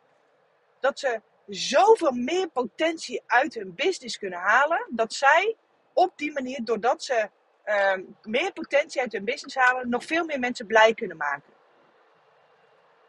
dat 0.80 1.00
ze 1.00 1.22
zoveel 1.48 2.12
meer 2.12 2.50
potentie 2.50 3.22
uit 3.28 3.54
hun 3.54 3.76
business 3.76 4.18
kunnen 4.18 4.40
halen, 4.40 4.88
dat 4.90 5.14
zij 5.14 5.56
op 5.94 6.12
die 6.16 6.32
manier, 6.32 6.64
doordat 6.64 7.04
ze 7.04 7.30
Ehm, 7.64 8.02
meer 8.24 8.54
potentie 8.54 9.02
uit 9.02 9.12
hun 9.12 9.24
business 9.24 9.56
halen, 9.56 9.90
nog 9.90 10.06
veel 10.06 10.26
meer 10.26 10.40
mensen 10.40 10.68
blij 10.68 10.94
kunnen 10.94 11.18
maken. 11.18 11.54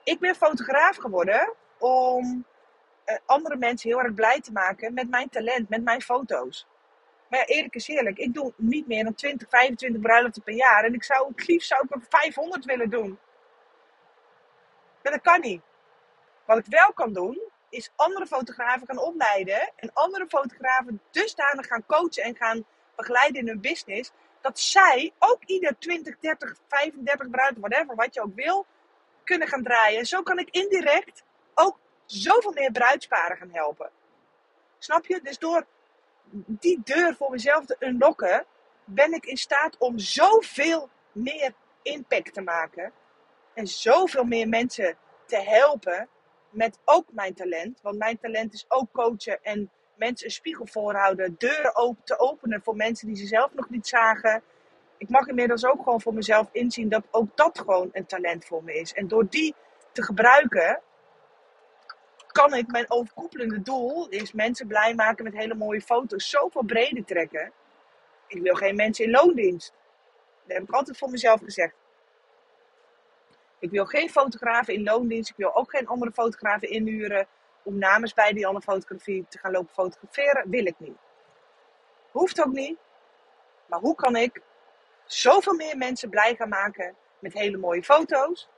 Ik 0.04 0.18
ben 0.18 0.34
fotograaf 0.34 0.96
geworden 0.96 1.52
om 1.78 2.46
uh, 3.06 3.16
andere 3.26 3.56
mensen 3.56 3.88
heel 3.88 4.00
erg 4.00 4.14
blij 4.14 4.40
te 4.40 4.52
maken 4.52 4.94
met 4.94 5.10
mijn 5.10 5.28
talent, 5.28 5.68
met 5.68 5.82
mijn 5.82 6.02
foto's. 6.02 6.66
Maar 7.32 7.40
ja, 7.40 7.46
eerlijk 7.46 7.74
is 7.74 7.88
eerlijk, 7.88 8.18
ik 8.18 8.34
doe 8.34 8.52
niet 8.56 8.86
meer 8.86 9.04
dan 9.04 9.14
20, 9.14 9.48
25 9.48 10.00
bruiloften 10.00 10.42
per 10.42 10.54
jaar. 10.54 10.84
En 10.84 10.94
ik 10.94 11.04
zou 11.04 11.28
het 11.28 11.46
liefst 11.46 11.68
zou 11.68 11.84
ik 11.84 11.94
er 11.94 12.02
500 12.08 12.64
willen 12.64 12.90
doen. 12.90 13.18
Maar 15.02 15.12
dat 15.12 15.20
kan 15.20 15.40
niet. 15.40 15.62
Wat 16.44 16.58
ik 16.58 16.66
wel 16.66 16.92
kan 16.92 17.12
doen, 17.12 17.40
is 17.68 17.90
andere 17.96 18.26
fotografen 18.26 18.86
gaan 18.86 18.98
opleiden. 18.98 19.72
En 19.76 19.90
andere 19.92 20.26
fotografen 20.28 21.00
dusdanig 21.10 21.66
gaan 21.66 21.86
coachen 21.86 22.22
en 22.22 22.36
gaan 22.36 22.64
begeleiden 22.96 23.40
in 23.40 23.48
hun 23.48 23.60
business 23.60 24.12
dat 24.40 24.58
zij 24.58 25.12
ook 25.18 25.38
ieder 25.44 25.78
20, 25.78 26.18
30, 26.18 26.56
35 26.68 27.30
bruid, 27.30 27.58
whatever, 27.58 27.94
wat 27.94 28.14
je 28.14 28.22
ook 28.22 28.34
wil, 28.34 28.66
kunnen 29.24 29.48
gaan 29.48 29.62
draaien. 29.62 29.98
En 29.98 30.06
zo 30.06 30.22
kan 30.22 30.38
ik 30.38 30.50
indirect 30.50 31.24
ook 31.54 31.78
zoveel 32.04 32.52
meer 32.52 32.72
bruidsparen 32.72 33.36
gaan 33.36 33.52
helpen. 33.52 33.90
Snap 34.78 35.06
je? 35.06 35.20
Dus 35.22 35.38
door 35.38 35.66
die 36.30 36.80
deur 36.84 37.14
voor 37.14 37.30
mezelf 37.30 37.64
te 37.64 37.76
unlocken, 37.78 38.44
ben 38.84 39.12
ik 39.12 39.24
in 39.24 39.36
staat 39.36 39.76
om 39.78 39.98
zoveel 39.98 40.88
meer 41.12 41.54
impact 41.82 42.34
te 42.34 42.40
maken. 42.40 42.92
En 43.54 43.66
zoveel 43.66 44.24
meer 44.24 44.48
mensen 44.48 44.96
te 45.26 45.36
helpen 45.36 46.08
met 46.50 46.78
ook 46.84 47.06
mijn 47.10 47.34
talent. 47.34 47.80
Want 47.82 47.98
mijn 47.98 48.18
talent 48.18 48.54
is 48.54 48.64
ook 48.68 48.92
coachen 48.92 49.42
en 49.42 49.70
mensen 49.94 50.26
een 50.26 50.32
spiegel 50.32 50.66
voorhouden, 50.66 51.34
deuren 51.38 51.98
te 52.04 52.18
openen 52.18 52.62
voor 52.62 52.76
mensen 52.76 53.06
die 53.06 53.16
ze 53.16 53.26
zelf 53.26 53.54
nog 53.54 53.70
niet 53.70 53.86
zagen. 53.86 54.42
Ik 54.98 55.08
mag 55.08 55.26
inmiddels 55.26 55.64
ook 55.64 55.82
gewoon 55.82 56.00
voor 56.00 56.14
mezelf 56.14 56.48
inzien 56.52 56.88
dat 56.88 57.04
ook 57.10 57.36
dat 57.36 57.58
gewoon 57.58 57.88
een 57.92 58.06
talent 58.06 58.44
voor 58.44 58.64
me 58.64 58.74
is. 58.74 58.92
En 58.92 59.08
door 59.08 59.28
die 59.28 59.54
te 59.92 60.02
gebruiken, 60.02 60.80
kan 62.32 62.54
ik 62.54 62.66
mijn 62.66 62.90
overkoepelende 62.90 63.62
doel, 63.62 64.08
is 64.08 64.32
mensen 64.32 64.66
blij 64.66 64.94
maken 64.94 65.24
met 65.24 65.32
hele 65.32 65.54
mooie 65.54 65.80
foto's, 65.80 66.28
zoveel 66.28 66.64
breder 66.64 67.04
trekken. 67.04 67.52
Ik 68.26 68.42
wil 68.42 68.54
geen 68.54 68.76
mensen 68.76 69.04
in 69.04 69.10
loondienst. 69.10 69.72
Dat 70.44 70.56
heb 70.56 70.62
ik 70.62 70.74
altijd 70.74 70.98
voor 70.98 71.10
mezelf 71.10 71.40
gezegd. 71.40 71.74
Ik 73.58 73.70
wil 73.70 73.86
geen 73.86 74.10
fotografen 74.10 74.74
in 74.74 74.82
loondienst. 74.82 75.30
Ik 75.30 75.36
wil 75.36 75.56
ook 75.56 75.70
geen 75.70 75.86
andere 75.86 76.12
fotografen 76.12 76.70
inhuren 76.70 77.26
om 77.62 77.78
namens 77.78 78.14
bij 78.14 78.32
die 78.32 78.46
andere 78.46 78.64
fotografie 78.64 79.26
te 79.28 79.38
gaan 79.38 79.52
lopen 79.52 79.74
fotograferen. 79.74 80.50
Wil 80.50 80.66
ik 80.66 80.74
niet. 80.78 80.96
Hoeft 82.10 82.40
ook 82.40 82.52
niet. 82.52 82.78
Maar 83.66 83.80
hoe 83.80 83.94
kan 83.94 84.16
ik 84.16 84.42
zoveel 85.04 85.54
meer 85.54 85.76
mensen 85.76 86.10
blij 86.10 86.34
gaan 86.34 86.48
maken 86.48 86.94
met 87.18 87.32
hele 87.32 87.56
mooie 87.56 87.82
foto's? 87.82 88.48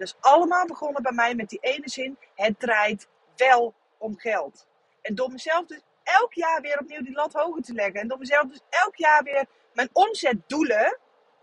Is 0.00 0.16
allemaal 0.20 0.66
begonnen 0.66 1.02
bij 1.02 1.12
mij 1.12 1.34
met 1.34 1.48
die 1.48 1.58
ene 1.60 1.88
zin. 1.88 2.18
Het 2.34 2.60
draait 2.60 3.08
wel 3.36 3.74
om 3.98 4.18
geld. 4.18 4.66
En 5.02 5.14
door 5.14 5.30
mezelf 5.30 5.66
dus 5.66 5.80
elk 6.02 6.34
jaar 6.34 6.60
weer 6.60 6.78
opnieuw 6.78 7.02
die 7.02 7.14
lat 7.14 7.32
hoger 7.32 7.62
te 7.62 7.72
leggen. 7.72 8.00
En 8.00 8.08
door 8.08 8.18
mezelf 8.18 8.46
dus 8.46 8.60
elk 8.68 8.96
jaar 8.96 9.22
weer 9.22 9.46
mijn 9.72 9.90
omzetdoelen. 9.92 10.98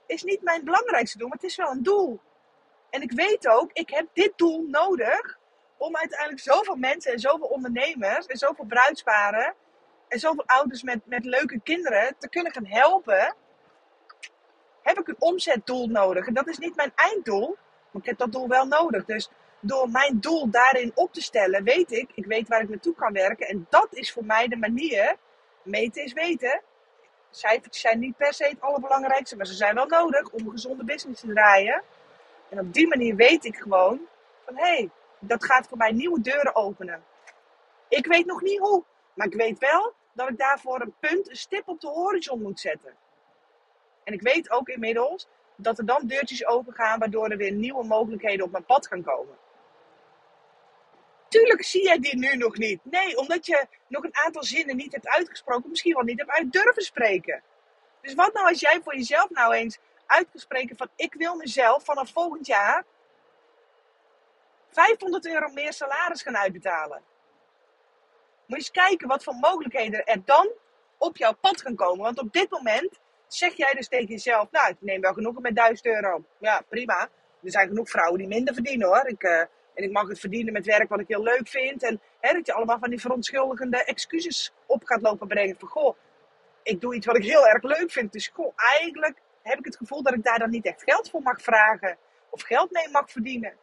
Is 0.05 0.23
niet 0.23 0.41
mijn 0.41 0.63
belangrijkste 0.63 1.17
doel, 1.17 1.27
maar 1.27 1.37
het 1.37 1.49
is 1.49 1.55
wel 1.55 1.71
een 1.71 1.83
doel. 1.83 2.19
En 2.89 3.01
ik 3.01 3.11
weet 3.11 3.47
ook, 3.47 3.71
ik 3.73 3.89
heb 3.89 4.07
dit 4.13 4.33
doel 4.35 4.65
nodig 4.67 5.39
om 5.77 5.95
uiteindelijk 5.95 6.39
zoveel 6.39 6.75
mensen 6.75 7.11
en 7.11 7.19
zoveel 7.19 7.47
ondernemers 7.47 8.25
en 8.25 8.37
zoveel 8.37 8.65
bruidsparen 8.65 9.53
en 10.07 10.19
zoveel 10.19 10.45
ouders 10.45 10.83
met, 10.83 10.99
met 11.05 11.25
leuke 11.25 11.59
kinderen 11.63 12.15
te 12.17 12.29
kunnen 12.29 12.51
gaan 12.51 12.65
helpen. 12.65 13.35
Heb 14.81 14.99
ik 14.99 15.07
een 15.07 15.15
omzetdoel 15.19 15.87
nodig. 15.87 16.27
En 16.27 16.33
dat 16.33 16.47
is 16.47 16.57
niet 16.57 16.75
mijn 16.75 16.91
einddoel, 16.95 17.57
maar 17.91 18.01
ik 18.01 18.07
heb 18.07 18.17
dat 18.17 18.31
doel 18.31 18.47
wel 18.47 18.65
nodig. 18.65 19.05
Dus 19.05 19.29
door 19.59 19.89
mijn 19.89 20.19
doel 20.19 20.49
daarin 20.49 20.91
op 20.95 21.13
te 21.13 21.21
stellen, 21.21 21.63
weet 21.63 21.91
ik, 21.91 22.11
ik 22.13 22.25
weet 22.25 22.47
waar 22.47 22.61
ik 22.61 22.69
naartoe 22.69 22.95
kan 22.95 23.13
werken. 23.13 23.47
En 23.47 23.67
dat 23.69 23.87
is 23.91 24.11
voor 24.11 24.25
mij 24.25 24.47
de 24.47 24.57
manier. 24.57 25.15
Meten 25.61 26.03
is 26.03 26.13
weten. 26.13 26.61
Cijfertjes 27.29 27.81
zijn 27.81 27.99
niet 27.99 28.17
per 28.17 28.33
se 28.33 28.43
het 28.43 28.61
allerbelangrijkste, 28.61 29.35
maar 29.35 29.45
ze 29.45 29.53
zijn 29.53 29.75
wel 29.75 29.85
nodig 29.85 30.29
om 30.29 30.45
een 30.45 30.51
gezonde 30.51 30.83
business 30.83 31.21
te 31.21 31.27
draaien. 31.27 31.83
En 32.49 32.59
op 32.59 32.73
die 32.73 32.87
manier 32.87 33.15
weet 33.15 33.45
ik 33.45 33.55
gewoon 33.55 33.99
van 34.45 34.57
hé, 34.57 34.63
hey, 34.63 34.89
dat 35.19 35.45
gaat 35.45 35.67
voor 35.67 35.77
mij 35.77 35.91
nieuwe 35.91 36.21
deuren 36.21 36.55
openen. 36.55 37.03
Ik 37.87 38.05
weet 38.05 38.25
nog 38.25 38.41
niet 38.41 38.59
hoe, 38.59 38.83
maar 39.13 39.27
ik 39.27 39.33
weet 39.33 39.59
wel 39.59 39.93
dat 40.13 40.29
ik 40.29 40.37
daarvoor 40.37 40.81
een 40.81 40.95
punt, 40.99 41.29
een 41.29 41.35
stip 41.35 41.67
op 41.67 41.81
de 41.81 41.87
horizon 41.87 42.41
moet 42.41 42.59
zetten. 42.59 42.95
En 44.03 44.13
ik 44.13 44.21
weet 44.21 44.51
ook 44.51 44.69
inmiddels 44.69 45.27
dat 45.57 45.77
er 45.77 45.85
dan 45.85 46.07
deurtjes 46.07 46.45
open 46.45 46.73
gaan 46.73 46.99
waardoor 46.99 47.29
er 47.29 47.37
weer 47.37 47.51
nieuwe 47.51 47.83
mogelijkheden 47.83 48.45
op 48.45 48.51
mijn 48.51 48.65
pad 48.65 48.87
gaan 48.87 49.03
komen. 49.03 49.37
Tuurlijk 51.27 51.63
zie 51.63 51.83
jij 51.83 51.99
die 51.99 52.17
nu 52.17 52.35
nog 52.35 52.57
niet. 52.57 52.79
Nee, 52.83 53.17
omdat 53.17 53.45
je 53.45 53.67
nog 53.87 54.03
een 54.03 54.15
aantal 54.15 54.43
zinnen 54.43 54.75
niet 54.75 54.91
hebt 54.91 55.07
uitgesproken, 55.07 55.69
misschien 55.69 55.93
wel 55.93 56.03
niet 56.03 56.19
hebt 56.19 56.31
uit 56.31 56.51
durven 56.51 56.83
spreken. 56.83 57.43
Dus 58.01 58.13
wat 58.13 58.33
nou 58.33 58.47
als 58.47 58.59
jij 58.59 58.81
voor 58.83 58.95
jezelf 58.95 59.29
nou 59.29 59.53
eens 59.53 59.79
uitgesproken 60.05 60.77
van 60.77 60.89
ik 60.95 61.13
wil 61.13 61.35
mezelf 61.35 61.83
vanaf 61.83 62.11
volgend 62.11 62.47
jaar 62.47 62.85
500 64.69 65.27
euro 65.27 65.47
meer 65.47 65.73
salaris 65.73 66.21
gaan 66.21 66.37
uitbetalen. 66.37 67.01
Moet 68.45 68.45
je 68.47 68.55
eens 68.55 68.71
kijken 68.71 69.07
wat 69.07 69.23
voor 69.23 69.33
mogelijkheden 69.33 70.05
er 70.05 70.25
dan 70.25 70.51
op 70.97 71.17
jouw 71.17 71.33
pad 71.33 71.61
gaan 71.61 71.75
komen. 71.75 72.03
Want 72.03 72.19
op 72.19 72.33
dit 72.33 72.49
moment 72.49 72.99
zeg 73.27 73.53
jij 73.53 73.73
dus 73.73 73.87
tegen 73.87 74.07
jezelf, 74.07 74.51
nou 74.51 74.69
ik 74.69 74.75
neem 74.79 75.01
wel 75.01 75.13
genoegen 75.13 75.41
met 75.41 75.55
1000 75.55 75.85
euro. 75.85 76.23
Ja, 76.39 76.61
prima. 76.69 77.09
Er 77.43 77.51
zijn 77.51 77.67
genoeg 77.67 77.89
vrouwen 77.89 78.19
die 78.19 78.27
minder 78.27 78.53
verdienen 78.53 78.87
hoor. 78.87 79.07
Ik, 79.07 79.23
uh, 79.23 79.39
en 79.39 79.83
ik 79.83 79.91
mag 79.91 80.07
het 80.07 80.19
verdienen 80.19 80.53
met 80.53 80.65
werk 80.65 80.89
wat 80.89 80.99
ik 80.99 81.07
heel 81.07 81.23
leuk 81.23 81.47
vind. 81.47 81.83
En 81.83 82.01
hè, 82.19 82.33
dat 82.33 82.45
je 82.45 82.53
allemaal 82.53 82.79
van 82.79 82.89
die 82.89 82.99
verontschuldigende 82.99 83.83
excuses 83.83 84.53
op 84.65 84.83
gaat 84.83 85.01
lopen 85.01 85.27
brengen. 85.27 85.55
Van 85.59 85.67
goh, 85.67 85.97
ik 86.63 86.81
doe 86.81 86.95
iets 86.95 87.05
wat 87.05 87.15
ik 87.15 87.23
heel 87.23 87.47
erg 87.47 87.63
leuk 87.63 87.91
vind. 87.91 88.11
Dus 88.11 88.27
goh, 88.27 88.53
eigenlijk 88.55 89.21
heb 89.41 89.59
ik 89.59 89.65
het 89.65 89.77
gevoel 89.77 90.03
dat 90.03 90.13
ik 90.13 90.23
daar 90.23 90.39
dan 90.39 90.49
niet 90.49 90.65
echt 90.65 90.83
geld 90.83 91.09
voor 91.09 91.21
mag 91.21 91.41
vragen. 91.41 91.97
Of 92.29 92.41
geld 92.41 92.71
mee 92.71 92.89
mag 92.89 93.11
verdienen. 93.11 93.53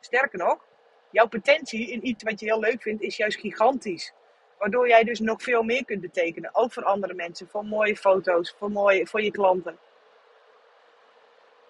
Sterker 0.00 0.38
nog, 0.38 0.64
jouw 1.10 1.26
potentie 1.26 1.90
in 1.90 2.06
iets 2.06 2.24
wat 2.24 2.40
je 2.40 2.46
heel 2.46 2.60
leuk 2.60 2.82
vindt 2.82 3.02
is 3.02 3.16
juist 3.16 3.38
gigantisch. 3.38 4.12
Waardoor 4.58 4.88
jij 4.88 5.04
dus 5.04 5.20
nog 5.20 5.42
veel 5.42 5.62
meer 5.62 5.84
kunt 5.84 6.00
betekenen. 6.00 6.54
Ook 6.54 6.72
voor 6.72 6.84
andere 6.84 7.14
mensen. 7.14 7.48
Voor 7.48 7.64
mooie 7.64 7.96
foto's. 7.96 8.54
Voor, 8.58 8.70
mooie, 8.70 9.06
voor 9.06 9.22
je 9.22 9.30
klanten. 9.30 9.78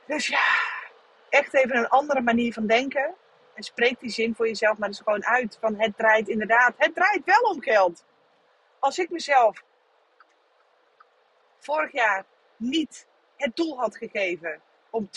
Dus 0.06 0.26
ja, 0.26 0.46
echt 1.28 1.54
even 1.54 1.76
een 1.76 1.88
andere 1.88 2.20
manier 2.20 2.52
van 2.52 2.66
denken. 2.66 3.14
En 3.54 3.62
spreek 3.62 4.00
die 4.00 4.10
zin 4.10 4.34
voor 4.34 4.46
jezelf 4.46 4.78
maar 4.78 4.88
eens 4.88 5.00
gewoon 5.00 5.24
uit. 5.24 5.56
Van 5.60 5.80
het 5.80 5.96
draait 5.96 6.28
inderdaad. 6.28 6.74
Het 6.76 6.94
draait 6.94 7.24
wel 7.24 7.40
om 7.40 7.62
geld. 7.62 8.04
Als 8.78 8.98
ik 8.98 9.10
mezelf 9.10 9.62
vorig 11.58 11.92
jaar 11.92 12.24
niet 12.56 13.06
het 13.36 13.56
doel 13.56 13.78
had 13.78 13.96
gegeven 13.96 14.60
om 14.90 15.08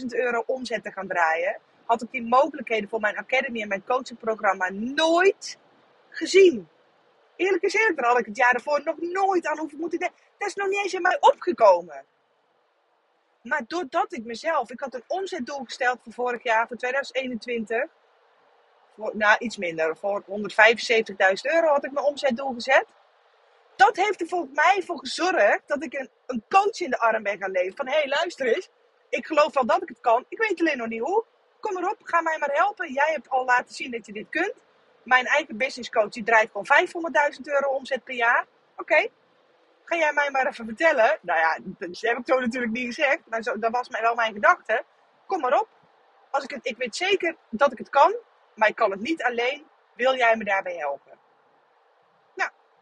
200.000 0.00 0.06
euro 0.06 0.42
omzet 0.46 0.82
te 0.82 0.92
gaan 0.92 1.08
draaien, 1.08 1.58
had 1.84 2.02
ik 2.02 2.10
die 2.10 2.22
mogelijkheden 2.22 2.88
voor 2.88 3.00
mijn 3.00 3.16
academy 3.16 3.62
en 3.62 3.68
mijn 3.68 3.84
coachingprogramma 3.84 4.70
nooit 4.70 5.58
gezien. 6.08 6.68
Eerlijk 7.40 7.62
eerlijk, 7.62 7.96
daar 7.96 8.06
had 8.06 8.18
ik 8.18 8.26
het 8.26 8.36
jaar 8.36 8.54
ervoor 8.54 8.80
nog 8.84 8.96
nooit 9.00 9.46
aan 9.46 9.58
hoeven 9.58 9.78
moeten 9.78 9.98
denken. 9.98 10.18
Dat 10.38 10.48
is 10.48 10.54
nog 10.54 10.68
niet 10.68 10.82
eens 10.82 10.94
in 10.94 11.02
mij 11.02 11.16
opgekomen. 11.20 12.04
Maar 13.42 13.62
doordat 13.66 14.12
ik 14.12 14.24
mezelf, 14.24 14.70
ik 14.70 14.80
had 14.80 14.94
een 14.94 15.04
omzetdoel 15.06 15.64
gesteld 15.64 15.98
voor 16.02 16.12
vorig 16.12 16.42
jaar, 16.42 16.66
voor 16.66 16.76
2021. 16.76 17.84
Voor, 18.96 19.16
nou, 19.16 19.36
iets 19.38 19.56
minder. 19.56 19.96
Voor 19.96 20.22
175.000 20.22 20.26
euro 21.42 21.66
had 21.66 21.84
ik 21.84 21.92
mijn 21.92 22.06
omzetdoel 22.06 22.52
gezet 22.52 22.86
dat 23.80 23.96
heeft 23.96 24.20
er 24.20 24.28
volgens 24.28 24.54
mij 24.54 24.82
voor 24.86 24.98
gezorgd 24.98 25.62
dat 25.66 25.84
ik 25.84 25.92
een, 25.92 26.10
een 26.26 26.42
coach 26.48 26.80
in 26.80 26.90
de 26.90 26.98
arm 26.98 27.22
ben 27.22 27.38
gaan 27.38 27.50
leven. 27.50 27.76
Van 27.76 27.86
hé, 27.86 27.94
hey, 27.94 28.08
luister 28.08 28.46
eens. 28.46 28.68
Ik 29.08 29.26
geloof 29.26 29.54
wel 29.54 29.66
dat 29.66 29.82
ik 29.82 29.88
het 29.88 30.00
kan. 30.00 30.24
Ik 30.28 30.38
weet 30.38 30.60
alleen 30.60 30.78
nog 30.78 30.88
niet 30.88 31.00
hoe. 31.00 31.24
Kom 31.60 31.76
erop, 31.76 31.96
ga 32.02 32.20
mij 32.20 32.38
maar 32.38 32.52
helpen. 32.52 32.92
Jij 32.92 33.12
hebt 33.12 33.30
al 33.30 33.44
laten 33.44 33.74
zien 33.74 33.90
dat 33.90 34.06
je 34.06 34.12
dit 34.12 34.26
kunt. 34.30 34.54
Mijn 35.02 35.26
eigen 35.26 35.56
business 35.56 35.90
coach 35.90 36.08
die 36.08 36.22
draait 36.22 36.50
gewoon 36.50 36.66
500.000 37.34 37.40
euro 37.42 37.68
omzet 37.68 38.04
per 38.04 38.14
jaar. 38.14 38.46
Oké, 38.76 39.08
ga 39.84 39.96
jij 39.96 40.12
mij 40.12 40.30
maar 40.30 40.46
even 40.46 40.64
vertellen. 40.64 41.18
Nou 41.20 41.38
ja, 41.38 41.58
dat 41.62 42.00
heb 42.00 42.18
ik 42.18 42.26
zo 42.26 42.40
natuurlijk 42.40 42.72
niet 42.72 42.94
gezegd. 42.94 43.20
Maar 43.28 43.42
zo, 43.42 43.58
dat 43.58 43.70
was 43.70 43.88
mij 43.88 44.00
wel 44.00 44.14
mijn 44.14 44.32
gedachte. 44.32 44.84
Kom 45.26 45.40
maar 45.40 45.60
op. 45.60 45.68
Als 46.30 46.44
ik, 46.44 46.50
het, 46.50 46.66
ik 46.66 46.76
weet 46.76 46.96
zeker 46.96 47.36
dat 47.50 47.72
ik 47.72 47.78
het 47.78 47.90
kan. 47.90 48.14
Maar 48.54 48.68
ik 48.68 48.76
kan 48.76 48.90
het 48.90 49.00
niet 49.00 49.22
alleen. 49.22 49.66
Wil 49.94 50.16
jij 50.16 50.36
me 50.36 50.44
daarbij 50.44 50.76
helpen? 50.76 51.18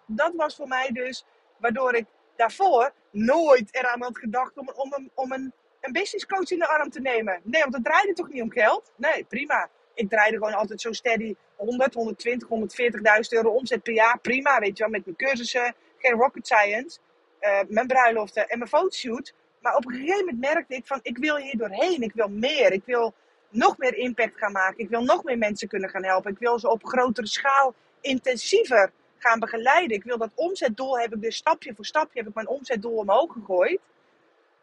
dat 0.09 0.33
was 0.35 0.57
voor 0.57 0.68
mij 0.68 0.90
dus 0.92 1.24
waardoor 1.57 1.94
ik 1.94 2.07
daarvoor 2.37 2.92
nooit 3.11 3.74
eraan 3.74 4.02
had 4.02 4.18
gedacht 4.18 4.57
om, 4.57 4.70
om, 4.74 4.92
een, 4.92 5.11
om 5.14 5.33
een, 5.33 5.52
een 5.81 5.92
business 5.92 6.26
coach 6.26 6.50
in 6.50 6.59
de 6.59 6.68
arm 6.68 6.90
te 6.90 7.00
nemen. 7.00 7.40
Nee, 7.44 7.62
want 7.62 7.74
het 7.74 7.85
draaide 7.85 8.12
toch 8.12 8.28
niet 8.28 8.42
om 8.42 8.50
geld? 8.50 8.92
Nee, 8.96 9.24
prima. 9.24 9.68
Ik 9.94 10.09
draaide 10.11 10.37
gewoon 10.37 10.54
altijd 10.54 10.81
zo 10.81 10.92
steady 10.92 11.35
100, 11.59 11.94
120, 11.94 12.49
140.000 12.49 13.29
euro 13.29 13.51
omzet 13.51 13.83
per 13.83 13.94
jaar. 13.94 14.18
Prima, 14.18 14.59
weet 14.59 14.77
je 14.77 14.83
wel, 14.83 14.92
met 14.92 15.05
mijn 15.05 15.16
cursussen, 15.16 15.75
geen 15.99 16.12
rocket 16.12 16.47
science, 16.47 16.99
uh, 17.40 17.61
mijn 17.68 17.87
bruiloften 17.87 18.49
en 18.49 18.59
mijn 18.59 18.71
fotoshoot. 18.71 19.35
Maar 19.61 19.77
op 19.77 19.87
een 19.87 19.94
gegeven 19.94 20.25
moment 20.25 20.40
merkte 20.40 20.75
ik 20.75 20.87
van, 20.87 21.01
ik 21.03 21.18
wil 21.18 21.37
hier 21.37 21.57
doorheen. 21.57 22.03
Ik 22.03 22.12
wil 22.14 22.29
meer. 22.29 22.73
Ik 22.73 22.83
wil 22.85 23.14
nog 23.49 23.79
meer 23.79 23.94
impact 23.94 24.38
gaan 24.38 24.53
maken. 24.53 24.79
Ik 24.79 24.88
wil 24.88 25.03
nog 25.03 25.25
meer 25.25 25.38
mensen 25.38 25.68
kunnen 25.68 25.90
gaan 25.90 26.05
helpen. 26.05 26.31
Ik 26.31 26.38
wil 26.38 26.59
ze 26.59 26.71
op 26.71 26.85
grotere 26.85 27.27
schaal 27.27 27.75
intensiever 28.01 28.92
gaan 29.18 29.38
begeleiden. 29.38 29.97
Ik 29.97 30.05
wil 30.05 30.18
dat 30.18 30.31
omzetdoel, 30.35 30.99
heb 30.99 31.14
ik 31.14 31.23
dus 31.23 31.37
stapje 31.37 31.75
voor 31.75 31.85
stapje, 31.85 32.18
heb 32.18 32.29
ik 32.29 32.35
mijn 32.35 32.49
omzetdoel 32.49 32.97
omhoog 32.97 33.33
gegooid. 33.33 33.81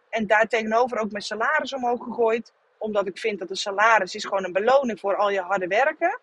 En 0.10 0.28
daar 0.28 0.48
tegenover 0.48 0.98
ook 0.98 1.12
mijn 1.12 1.24
salaris 1.24 1.74
omhoog 1.74 2.04
gegooid. 2.04 2.52
Omdat 2.78 3.08
ik 3.08 3.18
vind 3.18 3.40
dat 3.40 3.50
een 3.50 3.56
salaris 3.56 4.16
is 4.16 4.26
gewoon 4.26 4.44
een 4.44 4.54
beloning 4.54 5.00
voor 5.00 5.16
al 5.16 5.30
je 5.30 5.42
harde 5.42 5.68
werken. 5.68 6.20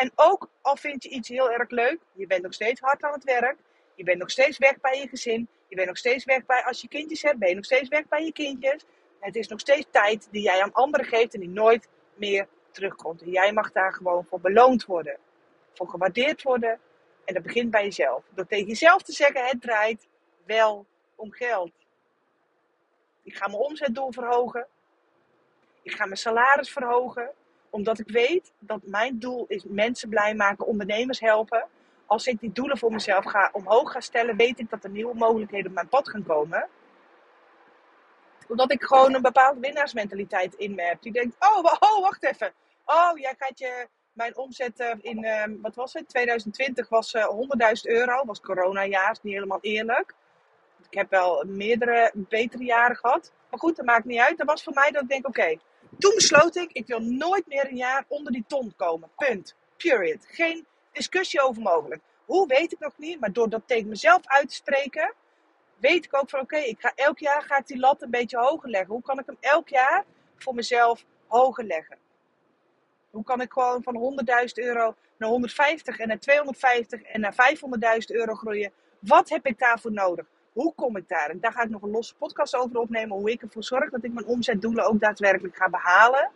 En 0.00 0.12
ook 0.14 0.48
al 0.60 0.76
vind 0.76 1.02
je 1.02 1.08
iets 1.08 1.28
heel 1.28 1.50
erg 1.50 1.70
leuk, 1.70 1.98
je 2.12 2.26
bent 2.26 2.42
nog 2.42 2.54
steeds 2.54 2.80
hard 2.80 3.02
aan 3.02 3.12
het 3.12 3.24
werk. 3.24 3.56
Je 3.94 4.04
bent 4.04 4.18
nog 4.18 4.30
steeds 4.30 4.58
weg 4.58 4.80
bij 4.80 5.00
je 5.00 5.08
gezin. 5.08 5.48
Je 5.68 5.76
bent 5.76 5.88
nog 5.88 5.96
steeds 5.96 6.24
weg 6.24 6.46
bij, 6.46 6.64
als 6.64 6.80
je 6.80 6.88
kindjes 6.88 7.22
hebt, 7.22 7.38
ben 7.38 7.48
je 7.48 7.54
nog 7.54 7.64
steeds 7.64 7.88
weg 7.88 8.08
bij 8.08 8.24
je 8.24 8.32
kindjes. 8.32 8.84
Het 9.18 9.36
is 9.36 9.48
nog 9.48 9.60
steeds 9.60 9.86
tijd 9.90 10.28
die 10.30 10.42
jij 10.42 10.62
aan 10.62 10.72
anderen 10.72 11.06
geeft 11.06 11.34
en 11.34 11.40
die 11.40 11.48
nooit 11.48 11.88
meer 12.14 12.48
terugkomt. 12.70 13.22
En 13.22 13.30
jij 13.30 13.52
mag 13.52 13.72
daar 13.72 13.94
gewoon 13.94 14.24
voor 14.24 14.40
beloond 14.40 14.84
worden. 14.84 15.18
Voor 15.72 15.88
gewaardeerd 15.88 16.42
worden 16.42 16.80
en 17.24 17.34
dat 17.34 17.42
begint 17.42 17.70
bij 17.70 17.84
jezelf. 17.84 18.24
Door 18.34 18.46
tegen 18.46 18.66
jezelf 18.66 19.02
te 19.02 19.12
zeggen: 19.12 19.46
het 19.46 19.60
draait 19.60 20.08
wel 20.44 20.86
om 21.14 21.32
geld. 21.32 21.72
Ik 23.22 23.36
ga 23.36 23.46
mijn 23.46 23.58
omzetdoel 23.58 24.12
verhogen. 24.12 24.66
Ik 25.82 25.92
ga 25.92 26.04
mijn 26.04 26.16
salaris 26.16 26.70
verhogen. 26.72 27.30
Omdat 27.70 27.98
ik 27.98 28.08
weet 28.10 28.52
dat 28.58 28.80
mijn 28.84 29.18
doel 29.18 29.44
is 29.48 29.64
mensen 29.68 30.08
blij 30.08 30.34
maken, 30.34 30.66
ondernemers 30.66 31.20
helpen. 31.20 31.66
Als 32.06 32.26
ik 32.26 32.40
die 32.40 32.52
doelen 32.52 32.78
voor 32.78 32.92
mezelf 32.92 33.24
ga, 33.24 33.50
omhoog 33.52 33.92
ga 33.92 34.00
stellen, 34.00 34.36
weet 34.36 34.58
ik 34.58 34.70
dat 34.70 34.84
er 34.84 34.90
nieuwe 34.90 35.14
mogelijkheden 35.14 35.66
op 35.66 35.74
mijn 35.74 35.88
pad 35.88 36.08
gaan 36.08 36.24
komen. 36.26 36.68
Omdat 38.48 38.72
ik 38.72 38.82
gewoon 38.82 39.14
een 39.14 39.22
bepaalde 39.22 39.60
winnaarsmentaliteit 39.60 40.54
in 40.54 40.74
me 40.74 40.82
heb. 40.82 41.02
Die 41.02 41.12
denkt, 41.12 41.36
oh, 41.38 41.64
oh 41.64 42.00
wacht 42.00 42.24
even. 42.24 42.52
Oh, 42.84 43.18
jij 43.18 43.34
gaat 43.38 43.58
je, 43.58 43.88
mijn 44.12 44.36
omzet 44.36 44.80
eh, 44.80 44.90
in, 45.00 45.24
ehm, 45.24 45.60
wat 45.60 45.74
was 45.74 45.92
het? 45.92 46.08
2020 46.08 46.88
was 46.88 47.14
uh, 47.14 47.28
100.000 47.28 47.32
euro. 47.82 48.24
Was 48.24 48.40
coronajaar, 48.40 49.18
niet 49.22 49.34
helemaal 49.34 49.58
eerlijk. 49.60 50.14
Ik 50.90 50.98
heb 50.98 51.10
wel 51.10 51.44
meerdere 51.46 52.10
betere 52.14 52.64
jaren 52.64 52.96
gehad. 52.96 53.32
Maar 53.50 53.58
goed, 53.58 53.76
dat 53.76 53.86
maakt 53.86 54.04
niet 54.04 54.20
uit. 54.20 54.38
Dat 54.38 54.46
was 54.46 54.62
voor 54.62 54.74
mij 54.74 54.90
dat 54.90 55.02
ik 55.02 55.08
denk, 55.08 55.26
oké. 55.26 55.56
Toen 56.00 56.14
besloot 56.14 56.56
ik, 56.56 56.72
ik 56.72 56.86
wil 56.86 57.00
nooit 57.00 57.46
meer 57.46 57.68
een 57.68 57.76
jaar 57.76 58.04
onder 58.08 58.32
die 58.32 58.44
ton 58.46 58.72
komen. 58.76 59.10
Punt. 59.16 59.54
Period. 59.76 60.26
Geen 60.28 60.66
discussie 60.92 61.40
over 61.40 61.62
mogelijk. 61.62 62.02
Hoe 62.24 62.46
weet 62.46 62.72
ik 62.72 62.78
nog 62.78 62.92
niet, 62.96 63.20
maar 63.20 63.32
door 63.32 63.48
dat 63.48 63.62
tegen 63.66 63.88
mezelf 63.88 64.20
uit 64.24 64.48
te 64.48 64.54
spreken, 64.54 65.14
weet 65.76 66.04
ik 66.04 66.16
ook 66.16 66.30
van 66.30 66.40
oké, 66.40 66.56
ik 66.56 66.80
ga 66.80 66.92
elk 66.94 67.18
jaar 67.18 67.42
ga 67.42 67.58
ik 67.58 67.66
die 67.66 67.78
lat 67.78 68.02
een 68.02 68.10
beetje 68.10 68.38
hoger 68.38 68.68
leggen. 68.68 68.92
Hoe 68.92 69.02
kan 69.02 69.18
ik 69.18 69.26
hem 69.26 69.36
elk 69.40 69.68
jaar 69.68 70.04
voor 70.36 70.54
mezelf 70.54 71.04
hoger 71.26 71.64
leggen? 71.64 71.98
Hoe 73.10 73.24
kan 73.24 73.40
ik 73.40 73.52
gewoon 73.52 73.82
van 73.82 74.22
100.000 74.26 74.44
euro 74.54 74.94
naar 75.16 75.28
150 75.28 75.98
en 75.98 76.08
naar 76.08 76.18
250 76.18 77.02
en 77.02 77.20
naar 77.20 77.34
500.000 77.34 77.98
euro 78.06 78.34
groeien? 78.34 78.72
Wat 78.98 79.28
heb 79.28 79.46
ik 79.46 79.58
daarvoor 79.58 79.92
nodig? 79.92 80.26
Hoe 80.52 80.74
kom 80.74 80.96
ik 80.96 81.08
daar? 81.08 81.30
En 81.30 81.40
daar 81.40 81.52
ga 81.52 81.62
ik 81.62 81.70
nog 81.70 81.82
een 81.82 81.90
losse 81.90 82.14
podcast 82.14 82.56
over 82.56 82.78
opnemen. 82.78 83.16
Hoe 83.16 83.30
ik 83.30 83.42
ervoor 83.42 83.64
zorg 83.64 83.90
dat 83.90 84.04
ik 84.04 84.12
mijn 84.12 84.26
omzetdoelen 84.26 84.84
ook 84.84 85.00
daadwerkelijk 85.00 85.56
ga 85.56 85.68
behalen. 85.68 86.30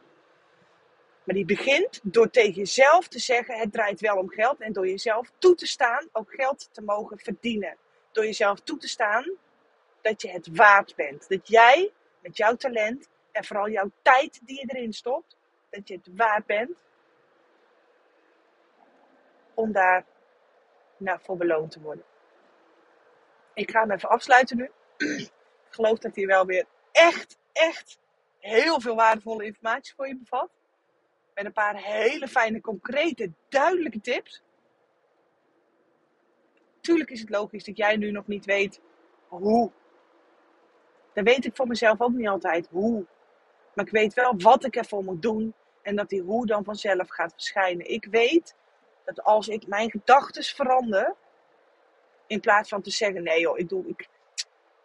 Maar 1.25 1.35
die 1.35 1.45
begint 1.45 2.01
door 2.03 2.31
tegen 2.31 2.55
jezelf 2.55 3.09
te 3.09 3.19
zeggen: 3.19 3.59
het 3.59 3.73
draait 3.73 4.01
wel 4.01 4.17
om 4.17 4.31
geld. 4.31 4.61
En 4.61 4.73
door 4.73 4.89
jezelf 4.89 5.33
toe 5.39 5.55
te 5.55 5.67
staan 5.67 6.09
ook 6.13 6.35
geld 6.35 6.69
te 6.73 6.83
mogen 6.83 7.19
verdienen. 7.19 7.77
Door 8.13 8.25
jezelf 8.25 8.61
toe 8.61 8.79
te 8.79 8.89
staan 8.89 9.33
dat 10.01 10.23
je 10.23 10.31
het 10.31 10.49
waard 10.57 10.95
bent. 10.97 11.29
Dat 11.29 11.49
jij 11.49 11.93
met 12.21 12.37
jouw 12.37 12.55
talent 12.55 13.09
en 13.33 13.45
vooral 13.45 13.69
jouw 13.69 13.91
tijd 14.03 14.41
die 14.45 14.57
je 14.57 14.75
erin 14.75 14.93
stopt, 14.93 15.37
dat 15.71 15.89
je 15.89 15.95
het 15.95 16.09
waard 16.17 16.47
bent 16.47 16.71
om 19.55 19.73
daar 19.73 20.05
nou, 20.97 21.19
voor 21.23 21.37
beloond 21.37 21.71
te 21.71 21.81
worden. 21.81 22.05
Ik 23.55 23.71
ga 23.71 23.81
hem 23.81 23.91
even 23.91 24.09
afsluiten 24.09 24.57
nu. 24.57 24.71
Ik 24.97 25.31
geloof 25.71 25.99
dat 25.99 26.17
hij 26.17 26.27
wel 26.27 26.47
weer 26.47 26.67
echt, 26.93 27.39
echt 27.53 27.99
heel 28.39 28.81
veel 28.81 28.95
waardevolle 28.95 29.45
informatie 29.45 29.95
voor 29.95 30.09
je 30.09 30.17
bevat. 30.17 30.49
Met 31.35 31.45
een 31.45 31.53
paar 31.53 31.77
hele 31.77 32.29
fijne, 32.29 32.61
concrete, 32.61 33.33
duidelijke 33.49 34.01
tips. 34.01 34.43
Tuurlijk 36.81 37.11
is 37.11 37.21
het 37.21 37.31
logisch 37.31 37.65
dat 37.65 37.77
jij 37.77 37.97
nu 37.97 38.11
nog 38.11 38.27
niet 38.27 38.45
weet 38.45 38.81
hoe. 39.29 39.71
Dat 41.13 41.25
weet 41.25 41.45
ik 41.45 41.57
voor 41.57 41.67
mezelf 41.67 42.01
ook 42.01 42.13
niet 42.13 42.29
altijd 42.29 42.69
hoe. 42.71 43.07
Maar 43.75 43.85
ik 43.85 43.93
weet 43.93 44.15
wel 44.15 44.35
wat 44.37 44.65
ik 44.65 44.77
ervoor 44.77 45.05
moet 45.05 45.23
doen. 45.23 45.55
En 45.83 45.97
dat 45.97 46.09
die 46.09 46.23
hoe 46.23 46.47
dan 46.47 46.65
vanzelf 46.65 47.09
gaat 47.09 47.33
verschijnen. 47.33 47.91
Ik 47.91 48.07
weet 48.11 48.55
dat 49.05 49.23
als 49.23 49.49
ik 49.49 49.67
mijn 49.67 49.91
gedachten 49.91 50.43
verander. 50.43 51.15
In 52.27 52.41
plaats 52.41 52.69
van 52.69 52.83
te 52.83 52.91
zeggen, 52.91 53.23
nee 53.23 53.41
joh, 53.41 53.59
ik 53.59 53.69
doe, 53.69 53.87
ik, 53.87 54.09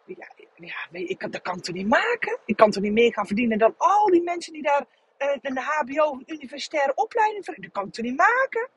ja, 0.04 0.28
ja, 0.54 0.86
ik 0.90 1.18
kan, 1.18 1.30
dat 1.30 1.42
kan 1.42 1.58
ik 1.58 1.72
niet 1.72 1.88
maken? 1.88 2.38
Ik 2.44 2.56
kan 2.56 2.70
toch 2.70 2.82
niet 2.82 2.92
meer 2.92 3.12
gaan 3.12 3.26
verdienen 3.26 3.58
dan 3.58 3.74
al 3.76 4.06
die 4.06 4.22
mensen 4.22 4.52
die 4.52 4.62
daar 4.62 4.86
uh, 5.18 5.36
een 5.40 5.58
HBO 5.58 6.22
universitaire 6.26 6.94
opleiding 6.94 7.44
voor. 7.44 7.54
Dat 7.58 7.72
kan 7.72 7.86
ik 7.86 7.92
toch 7.92 8.04
niet 8.04 8.16
maken? 8.16 8.68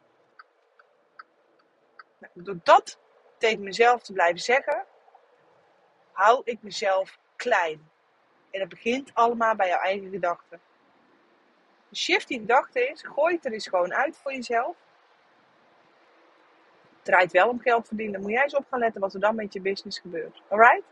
Nou, 2.20 2.32
door 2.34 2.60
dat 2.64 3.00
tegen 3.38 3.64
mezelf 3.64 4.04
te 4.04 4.14
blijven 4.14 4.40
zeggen, 4.40 4.86
hou 6.12 6.42
ik 6.44 6.62
mezelf 6.62 7.20
klein. 7.36 7.90
En 8.52 8.60
dat 8.60 8.70
begint 8.70 9.14
allemaal 9.14 9.56
bij 9.56 9.68
jouw 9.68 9.80
eigen 9.80 10.10
gedachten. 10.10 10.62
Shift 11.94 12.28
die 12.28 12.40
gedachte 12.40 12.88
is, 12.88 13.04
gooi 13.04 13.36
het 13.36 13.46
er 13.46 13.54
eens 13.54 13.68
gewoon 13.68 13.94
uit 13.94 14.18
voor 14.18 14.34
jezelf. 14.34 14.76
Draait 17.04 17.32
wel 17.32 17.50
om 17.50 17.60
geld 17.60 17.88
verdienen. 17.88 18.22
Moet 18.22 18.32
jij 18.32 18.44
eens 18.44 18.56
op 18.56 18.66
gaan 18.70 18.80
letten 18.80 19.02
wat 19.02 19.14
er 19.14 19.20
dan 19.20 19.36
met 19.36 19.54
je 19.54 19.62
business 19.62 20.00
gebeurt. 20.00 20.42
Alright? 20.50 20.84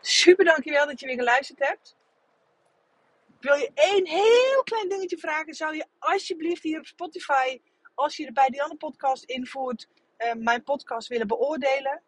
Super 0.00 0.44
dankjewel 0.44 0.86
dat 0.86 1.00
je 1.00 1.06
weer 1.06 1.18
geluisterd 1.18 1.58
hebt. 1.58 1.96
Wil 3.40 3.54
je 3.54 3.70
één 3.74 4.06
heel 4.06 4.62
klein 4.64 4.88
dingetje 4.88 5.18
vragen? 5.18 5.54
Zou 5.54 5.76
je 5.76 5.86
alsjeblieft 5.98 6.62
hier 6.62 6.78
op 6.78 6.86
Spotify, 6.86 7.60
als 7.94 8.16
je 8.16 8.26
er 8.26 8.32
bij 8.32 8.48
die 8.48 8.62
andere 8.62 8.78
podcast 8.78 9.24
invoert, 9.24 9.88
uh, 10.18 10.32
mijn 10.32 10.62
podcast 10.62 11.08
willen 11.08 11.26
beoordelen? 11.26 12.02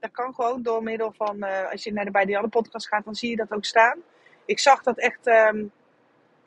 Dat 0.00 0.10
kan 0.10 0.34
gewoon 0.34 0.62
door 0.62 0.82
middel 0.82 1.12
van, 1.12 1.44
uh, 1.44 1.70
als 1.70 1.84
je 1.84 1.92
naar 1.92 2.04
de 2.04 2.10
bij 2.10 2.24
die 2.24 2.36
andere 2.36 2.60
podcast 2.60 2.88
gaat, 2.88 3.04
dan 3.04 3.14
zie 3.14 3.30
je 3.30 3.36
dat 3.36 3.52
ook 3.52 3.64
staan. 3.64 4.02
Ik 4.44 4.58
zag 4.58 4.82
dat 4.82 4.98
echt 4.98 5.26
um, 5.26 5.72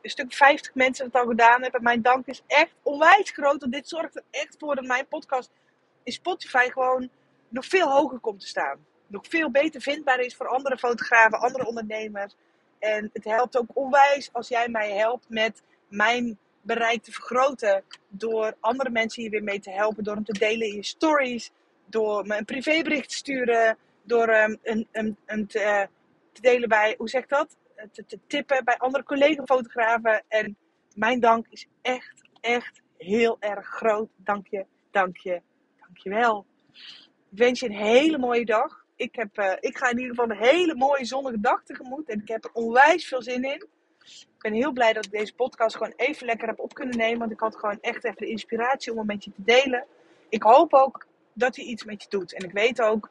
een 0.05 0.11
stuk 0.11 0.33
50 0.33 0.73
mensen 0.73 1.05
het 1.05 1.15
al 1.15 1.25
gedaan 1.25 1.61
hebben. 1.61 1.83
Mijn 1.83 2.01
dank 2.01 2.25
is 2.25 2.43
echt 2.47 2.75
onwijs 2.83 3.31
groot. 3.31 3.59
Want 3.59 3.73
dit 3.73 3.87
zorgt 3.87 4.15
er 4.15 4.23
echt 4.31 4.55
voor 4.59 4.75
dat 4.75 4.85
mijn 4.85 5.07
podcast 5.07 5.49
in 6.03 6.11
Spotify 6.11 6.69
gewoon 6.69 7.09
nog 7.49 7.65
veel 7.65 7.91
hoger 7.91 8.19
komt 8.19 8.39
te 8.39 8.47
staan. 8.47 8.85
Nog 9.07 9.27
veel 9.27 9.51
beter 9.51 9.81
vindbaar 9.81 10.19
is 10.19 10.35
voor 10.35 10.47
andere 10.47 10.77
fotografen, 10.77 11.39
andere 11.39 11.65
ondernemers. 11.65 12.35
En 12.79 13.09
het 13.13 13.23
helpt 13.23 13.57
ook 13.57 13.69
onwijs 13.73 14.29
als 14.31 14.47
jij 14.47 14.69
mij 14.69 14.91
helpt 14.91 15.25
met 15.29 15.61
mijn 15.87 16.37
bereik 16.61 17.03
te 17.03 17.11
vergroten. 17.11 17.83
Door 18.07 18.55
andere 18.59 18.89
mensen 18.89 19.21
hier 19.21 19.31
weer 19.31 19.43
mee 19.43 19.59
te 19.59 19.71
helpen. 19.71 20.03
Door 20.03 20.15
hem 20.15 20.25
te 20.25 20.39
delen 20.39 20.67
in 20.67 20.75
je 20.75 20.83
stories. 20.83 21.51
Door 21.85 22.25
me 22.25 22.37
een 22.37 22.45
privébericht 22.45 23.09
te 23.09 23.15
sturen. 23.15 23.77
Door 24.01 24.29
um, 24.29 24.57
een, 24.63 24.87
een, 24.91 25.17
een 25.25 25.47
te, 25.47 25.59
uh, 25.59 25.81
te, 26.31 26.41
delen 26.41 26.69
bij, 26.69 26.95
hoe 26.97 27.09
zeg 27.09 27.23
ik 27.23 27.29
dat? 27.29 27.55
Te, 27.91 28.19
tippen 28.27 28.65
bij 28.65 28.77
andere 28.77 29.03
collega-fotografen. 29.03 30.23
En 30.27 30.57
mijn 30.95 31.19
dank 31.19 31.47
is 31.49 31.67
echt, 31.81 32.21
echt 32.41 32.81
heel 32.97 33.37
erg 33.39 33.67
groot. 33.67 34.09
Dank 34.15 34.47
je, 34.47 34.65
dank 34.91 35.17
je, 35.17 35.41
dank 35.79 35.97
je 35.97 36.09
wel. 36.09 36.45
Ik 37.31 37.37
wens 37.37 37.59
je 37.59 37.65
een 37.65 37.75
hele 37.75 38.17
mooie 38.17 38.45
dag 38.45 38.85
ik, 38.95 39.15
heb, 39.15 39.39
uh, 39.39 39.53
ik 39.59 39.77
ga 39.77 39.89
in 39.89 39.99
ieder 39.99 40.15
geval 40.15 40.29
een 40.29 40.43
hele 40.43 40.75
mooie 40.75 41.05
zonnige 41.05 41.39
dag 41.39 41.63
tegemoet. 41.63 42.09
En 42.09 42.21
ik 42.21 42.27
heb 42.27 42.43
er 42.43 42.49
onwijs 42.53 43.07
veel 43.07 43.21
zin 43.21 43.43
in. 43.43 43.67
Ik 44.03 44.51
ben 44.51 44.53
heel 44.53 44.71
blij 44.71 44.93
dat 44.93 45.05
ik 45.05 45.11
deze 45.11 45.35
podcast 45.35 45.75
gewoon 45.75 45.93
even 45.95 46.25
lekker 46.25 46.47
heb 46.47 46.59
op 46.59 46.73
kunnen 46.73 46.97
nemen. 46.97 47.19
Want 47.19 47.31
ik 47.31 47.39
had 47.39 47.55
gewoon 47.55 47.77
echt 47.81 48.03
even 48.03 48.17
de 48.17 48.29
inspiratie 48.29 48.91
om 48.91 48.97
het 48.97 49.07
met 49.07 49.23
je 49.23 49.31
te 49.31 49.43
delen. 49.43 49.85
Ik 50.29 50.43
hoop 50.43 50.73
ook 50.73 51.05
dat 51.33 51.55
hij 51.55 51.65
iets 51.65 51.83
met 51.83 52.01
je 52.03 52.09
doet. 52.09 52.33
En 52.33 52.43
ik 52.45 52.51
weet 52.51 52.81
ook, 52.81 53.09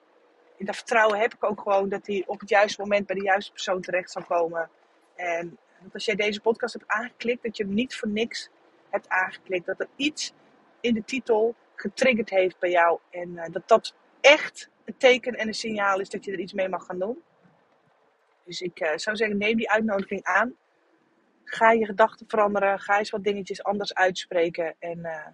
in 0.56 0.66
dat 0.66 0.76
vertrouwen 0.76 1.18
heb 1.18 1.34
ik 1.34 1.44
ook 1.44 1.60
gewoon 1.60 1.88
dat 1.88 2.06
hij 2.06 2.24
op 2.26 2.40
het 2.40 2.48
juiste 2.48 2.80
moment 2.80 3.06
bij 3.06 3.16
de 3.16 3.22
juiste 3.22 3.52
persoon 3.52 3.80
terecht 3.80 4.10
zal 4.10 4.24
komen. 4.24 4.70
En 5.14 5.58
als 5.92 6.04
jij 6.04 6.14
deze 6.14 6.40
podcast 6.40 6.74
hebt 6.74 6.88
aangeklikt, 6.88 7.42
dat 7.42 7.56
je 7.56 7.64
hem 7.64 7.74
niet 7.74 7.96
voor 7.96 8.08
niks 8.08 8.50
hebt 8.90 9.08
aangeklikt. 9.08 9.66
Dat 9.66 9.80
er 9.80 9.88
iets 9.96 10.32
in 10.80 10.94
de 10.94 11.04
titel 11.04 11.54
getriggerd 11.74 12.30
heeft 12.30 12.58
bij 12.58 12.70
jou. 12.70 12.98
En 13.10 13.28
uh, 13.28 13.44
dat 13.50 13.68
dat 13.68 13.94
echt 14.20 14.70
een 14.84 14.96
teken 14.96 15.34
en 15.34 15.46
een 15.46 15.54
signaal 15.54 16.00
is 16.00 16.08
dat 16.08 16.24
je 16.24 16.32
er 16.32 16.38
iets 16.38 16.52
mee 16.52 16.68
mag 16.68 16.86
gaan 16.86 16.98
doen. 16.98 17.22
Dus 18.44 18.60
ik 18.60 18.80
uh, 18.80 18.96
zou 18.96 19.16
zeggen, 19.16 19.38
neem 19.38 19.56
die 19.56 19.70
uitnodiging 19.70 20.24
aan. 20.24 20.54
Ga 21.44 21.72
je 21.72 21.86
gedachten 21.86 22.28
veranderen. 22.28 22.80
Ga 22.80 22.98
eens 22.98 23.10
wat 23.10 23.24
dingetjes 23.24 23.62
anders 23.62 23.94
uitspreken. 23.94 24.74
En 24.78 24.98
uh, 24.98 25.26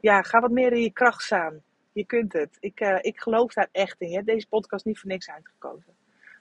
ja, 0.00 0.22
ga 0.22 0.40
wat 0.40 0.50
meer 0.50 0.72
in 0.72 0.80
je 0.80 0.92
kracht 0.92 1.22
staan. 1.22 1.62
Je 1.92 2.04
kunt 2.06 2.32
het. 2.32 2.56
Ik, 2.60 2.80
uh, 2.80 2.98
ik 3.00 3.20
geloof 3.20 3.52
daar 3.52 3.68
echt 3.72 4.00
in. 4.00 4.24
Deze 4.24 4.48
podcast 4.48 4.84
niet 4.84 4.98
voor 4.98 5.10
niks 5.10 5.30
uitgekozen. 5.30 5.96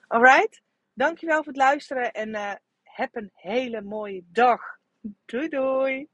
Alright? 0.07 0.61
Dankjewel 0.93 1.37
voor 1.37 1.53
het 1.53 1.61
luisteren. 1.61 2.11
En 2.11 2.35
heb 2.83 3.15
een 3.15 3.31
hele 3.33 3.81
mooie 3.81 4.23
dag. 4.31 4.61
Doei 5.25 5.49
doei. 5.49 6.09